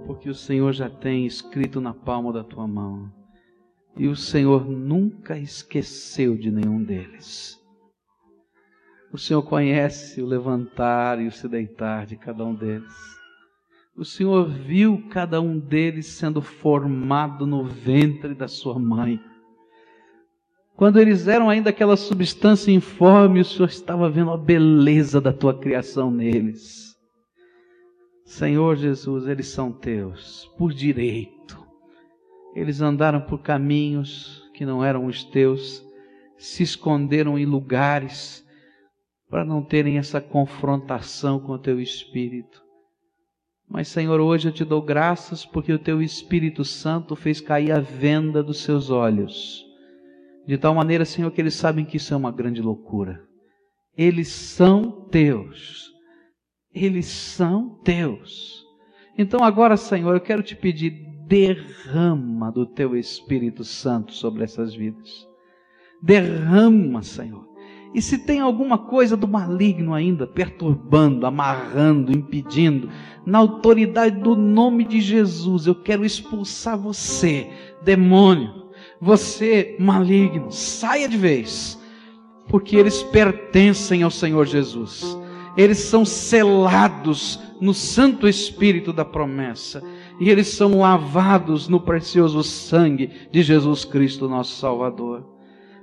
porque 0.06 0.30
o 0.30 0.36
Senhor 0.36 0.74
já 0.74 0.90
tem 0.90 1.26
escrito 1.26 1.80
na 1.80 1.94
palma 1.94 2.34
da 2.34 2.44
tua 2.44 2.68
mão. 2.68 3.10
E 3.98 4.06
o 4.10 4.18
Senhor 4.18 4.70
nunca 4.70 5.38
esqueceu 5.38 6.36
de 6.36 6.52
nenhum 6.52 6.84
deles. 6.84 7.61
O 9.14 9.18
Senhor 9.18 9.44
conhece 9.44 10.22
o 10.22 10.26
levantar 10.26 11.20
e 11.22 11.28
o 11.28 11.32
se 11.32 11.48
deitar 11.48 12.06
de 12.06 12.16
cada 12.16 12.46
um 12.46 12.56
deles. 12.56 12.94
O 13.96 14.06
Senhor 14.06 14.48
viu 14.48 15.06
cada 15.10 15.42
um 15.42 15.60
deles 15.60 16.08
sendo 16.08 16.42
formado 16.42 17.46
no 17.46 17.66
ventre 17.66 18.34
da 18.34 18.48
sua 18.48 18.80
mãe. 18.80 19.20
Quando 20.78 20.98
eles 20.98 21.28
eram 21.28 21.50
ainda 21.50 21.70
aquela 21.70 21.98
substância 21.98 22.72
informe, 22.72 23.42
o 23.42 23.46
Senhor 23.46 23.68
estava 23.68 24.10
vendo 24.10 24.32
a 24.32 24.38
beleza 24.38 25.20
da 25.20 25.34
tua 25.34 25.54
criação 25.60 26.10
neles. 26.10 26.96
Senhor 28.24 28.78
Jesus, 28.78 29.28
eles 29.28 29.48
são 29.48 29.74
teus 29.74 30.50
por 30.58 30.72
direito. 30.72 31.62
Eles 32.56 32.80
andaram 32.80 33.20
por 33.20 33.40
caminhos 33.42 34.50
que 34.54 34.66
não 34.66 34.84
eram 34.84 35.06
os 35.06 35.26
teus, 35.26 35.86
se 36.38 36.64
esconderam 36.64 37.38
em 37.38 37.46
lugares 37.46 38.50
para 39.32 39.46
não 39.46 39.64
terem 39.64 39.98
essa 39.98 40.20
confrontação 40.20 41.40
com 41.40 41.54
o 41.54 41.58
teu 41.58 41.80
espírito. 41.80 42.62
Mas, 43.68 43.88
Senhor, 43.88 44.20
hoje 44.20 44.50
eu 44.50 44.52
te 44.52 44.66
dou 44.66 44.82
graças 44.82 45.46
porque 45.46 45.72
o 45.72 45.80
teu 45.80 46.02
Espírito 46.02 46.66
Santo 46.66 47.16
fez 47.16 47.40
cair 47.40 47.72
a 47.72 47.80
venda 47.80 48.44
dos 48.44 48.62
seus 48.64 48.90
olhos. 48.90 49.66
De 50.46 50.58
tal 50.58 50.76
maneira, 50.76 51.06
Senhor, 51.06 51.32
que 51.32 51.40
eles 51.40 51.54
sabem 51.54 51.86
que 51.86 51.96
isso 51.96 52.14
é 52.14 52.18
uma 52.18 52.34
grande 52.34 52.62
loucura. 52.62 53.24
Eles 53.98 54.28
são 54.28 55.08
teus. 55.10 55.90
Eles 56.74 57.06
são 57.06 57.80
teus. 57.86 58.62
Então, 59.18 59.42
agora, 59.42 59.78
Senhor, 59.78 60.14
eu 60.14 60.22
quero 60.22 60.44
te 60.44 60.58
pedir, 60.58 60.92
derrama 61.26 62.52
do 62.52 62.66
teu 62.66 62.98
Espírito 62.98 63.64
Santo 63.64 64.12
sobre 64.12 64.44
essas 64.44 64.76
vidas. 64.76 65.26
Derrama, 66.04 67.02
Senhor. 67.02 67.51
E 67.94 68.02
se 68.02 68.18
tem 68.18 68.40
alguma 68.40 68.78
coisa 68.78 69.18
do 69.18 69.28
maligno 69.28 69.94
ainda 69.94 70.26
perturbando, 70.26 71.26
amarrando, 71.26 72.12
impedindo, 72.12 72.90
na 73.26 73.40
autoridade 73.40 74.20
do 74.20 74.36
nome 74.36 74.86
de 74.86 75.02
Jesus, 75.02 75.68
eu 75.68 75.76
quero 75.76 76.06
expulsar 76.06 76.78
você, 76.78 77.50
demônio, 77.84 78.68
você 79.00 79.76
maligno, 79.78 80.52
saia 80.52 81.10
de 81.10 81.18
vez, 81.18 81.78
porque 82.48 82.78
eles 82.78 83.04
pertencem 83.04 84.04
ao 84.04 84.12
Senhor 84.12 84.46
Jesus. 84.46 85.18
Eles 85.58 85.80
são 85.80 86.06
selados 86.06 87.38
no 87.60 87.74
Santo 87.74 88.28
Espírito 88.28 88.94
da 88.94 89.04
promessa 89.04 89.84
e 90.18 90.30
eles 90.30 90.48
são 90.48 90.80
lavados 90.80 91.68
no 91.68 91.80
precioso 91.80 92.42
sangue 92.42 93.12
de 93.32 93.42
Jesus 93.42 93.84
Cristo, 93.84 94.30
nosso 94.30 94.56
Salvador. 94.58 95.41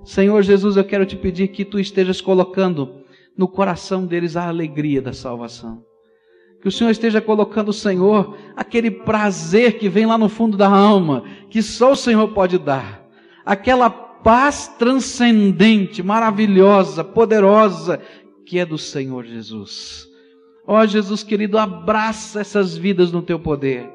Senhor 0.08 0.40
Jesus, 0.40 0.74
eu 0.78 0.84
quero 0.84 1.04
te 1.04 1.14
pedir 1.16 1.48
que 1.48 1.66
tu 1.66 1.78
estejas 1.78 2.18
colocando 2.18 3.02
no 3.36 3.46
coração 3.46 4.06
deles 4.06 4.38
a 4.38 4.48
alegria 4.48 5.02
da 5.02 5.12
salvação. 5.12 5.84
Que 6.62 6.68
o 6.68 6.72
Senhor 6.72 6.88
esteja 6.88 7.20
colocando, 7.20 7.74
Senhor, 7.74 8.34
aquele 8.56 8.90
prazer 8.90 9.78
que 9.78 9.86
vem 9.86 10.06
lá 10.06 10.16
no 10.16 10.30
fundo 10.30 10.56
da 10.56 10.66
alma, 10.66 11.24
que 11.50 11.60
só 11.60 11.92
o 11.92 11.96
Senhor 11.96 12.26
pode 12.28 12.56
dar. 12.56 13.06
Aquela 13.44 13.90
paz 13.90 14.66
transcendente, 14.78 16.02
maravilhosa, 16.02 17.04
poderosa, 17.04 18.00
que 18.46 18.58
é 18.58 18.64
do 18.64 18.78
Senhor 18.78 19.26
Jesus. 19.26 20.08
Ó 20.66 20.80
oh, 20.80 20.86
Jesus 20.86 21.22
querido, 21.22 21.58
abraça 21.58 22.40
essas 22.40 22.74
vidas 22.74 23.12
no 23.12 23.20
teu 23.20 23.38
poder. 23.38 23.86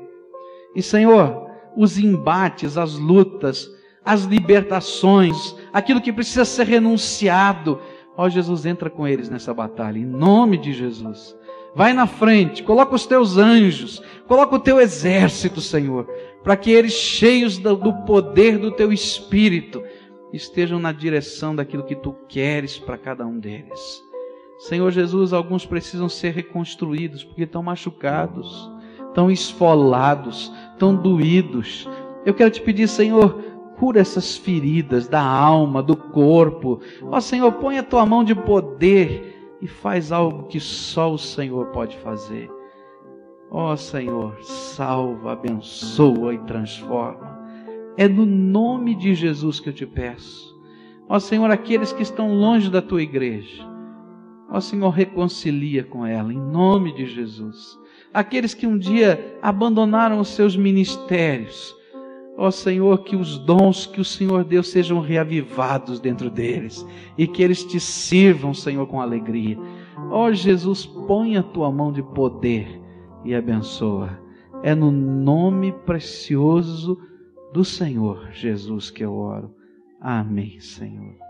E 0.76 0.82
Senhor, 0.84 1.50
os 1.76 1.98
embates, 1.98 2.78
as 2.78 3.00
lutas, 3.00 3.68
as 4.06 4.26
libertações, 4.26 5.56
aquilo 5.74 6.00
que 6.00 6.14
precisa 6.14 6.46
ser 6.46 6.68
renunciado. 6.68 7.82
Ó 8.16 8.30
Jesus, 8.30 8.66
entra 8.66 8.90
com 8.90 9.08
eles 9.08 9.30
nessa 9.30 9.54
batalha, 9.54 9.98
em 9.98 10.06
nome 10.06 10.58
de 10.58 10.72
Jesus. 10.72 11.36
Vai 11.76 11.92
na 11.92 12.06
frente, 12.06 12.62
coloca 12.62 12.94
os 12.94 13.08
teus 13.08 13.38
anjos, 13.38 14.02
coloca 14.28 14.56
o 14.56 14.60
teu 14.60 14.80
exército, 14.80 15.60
Senhor, 15.60 16.08
para 16.44 16.56
que 16.56 16.70
eles, 16.70 16.94
cheios 16.94 17.58
do, 17.58 17.94
poder 18.06 18.60
do 18.60 18.72
teu 18.72 18.94
espírito, 18.94 19.84
estejam 20.32 20.78
na 20.78 20.92
direção 20.92 21.56
daquilo 21.56 21.84
que 21.84 21.96
tu 21.96 22.14
queres 22.28 22.78
para 22.78 22.98
cada 22.98 23.26
um 23.26 23.40
deles. 23.40 24.04
Senhor 24.60 24.92
Jesus, 24.92 25.34
alguns 25.34 25.66
precisam 25.66 26.08
ser 26.08 26.34
reconstruídos 26.34 27.24
porque 27.24 27.44
estão 27.44 27.64
machucados, 27.64 28.70
estão 29.08 29.32
esfolados, 29.32 30.52
estão 30.74 30.96
doídos. 30.96 31.90
Eu 32.24 32.36
quero 32.36 32.52
te 32.52 32.62
pedir, 32.62 32.88
Senhor, 32.88 33.44
cura 33.78 34.00
essas 34.00 34.38
feridas 34.38 35.08
da 35.08 35.22
alma, 35.22 35.82
do 35.82 35.96
corpo. 35.96 36.80
Ó 37.04 37.20
Senhor, 37.20 37.52
põe 37.54 37.78
a 37.78 37.84
tua 37.84 38.06
mão 38.06 38.24
de 38.24 38.36
poder 38.36 39.56
e 39.62 39.68
faz 39.68 40.12
algo 40.12 40.48
que 40.48 40.60
só 40.60 41.14
o 41.14 41.18
Senhor 41.18 41.68
pode 41.68 41.98
fazer. 41.98 42.50
Ó 43.50 43.76
Senhor, 43.76 44.36
salva, 44.42 45.34
abençoa 45.34 46.34
e 46.34 46.40
transforma. 46.40 47.40
É 47.96 48.08
no 48.08 48.26
nome 48.26 48.96
de 48.96 49.14
Jesus 49.14 49.60
que 49.60 49.70
eu 49.70 49.74
te 49.74 49.86
peço. 49.86 50.54
Ó 51.08 51.20
Senhor, 51.20 51.50
aqueles 51.52 51.94
que 51.94 52.02
estão 52.02 52.34
longe 52.34 52.70
da 52.70 52.82
tua 52.82 53.04
igreja. 53.04 53.64
Ó 54.50 54.60
Senhor, 54.60 54.90
reconcilia 54.90 55.84
com 55.84 56.06
ela, 56.06 56.34
em 56.34 56.40
nome 56.40 56.94
de 56.94 57.06
Jesus. 57.06 57.78
Aqueles 58.14 58.54
que 58.54 58.68
um 58.68 58.78
dia 58.78 59.38
abandonaram 59.42 60.20
os 60.20 60.30
seus 60.30 60.56
ministérios 60.56 61.76
Ó 62.38 62.50
Senhor, 62.50 63.04
que 63.04 63.16
os 63.16 63.38
dons 63.38 63.86
que 63.86 64.02
o 64.02 64.06
Senhor 64.06 64.44
deu 64.44 64.64
sejam 64.64 65.00
reavivados 65.00 66.00
dentro 66.00 66.30
deles 66.30 66.86
e 67.18 67.28
que 67.28 67.44
eles 67.44 67.64
te 67.64 67.80
sirvam, 67.80 68.54
Senhor, 68.54 68.88
com 68.88 69.00
alegria. 69.00 69.58
Ó 70.10 70.32
Jesus, 70.32 70.86
põe 70.86 71.38
a 71.38 71.44
tua 71.44 71.72
mão 71.72 71.92
de 71.92 72.02
poder 72.02 72.82
e 73.24 73.36
abençoa. 73.36 74.20
É 74.64 74.74
no 74.74 74.90
nome 74.90 75.72
precioso 75.86 76.98
do 77.54 77.64
Senhor 77.64 78.30
Jesus 78.32 78.90
que 78.90 79.04
eu 79.04 79.14
oro. 79.14 79.54
Amém, 80.02 80.60
Senhor. 80.60 81.23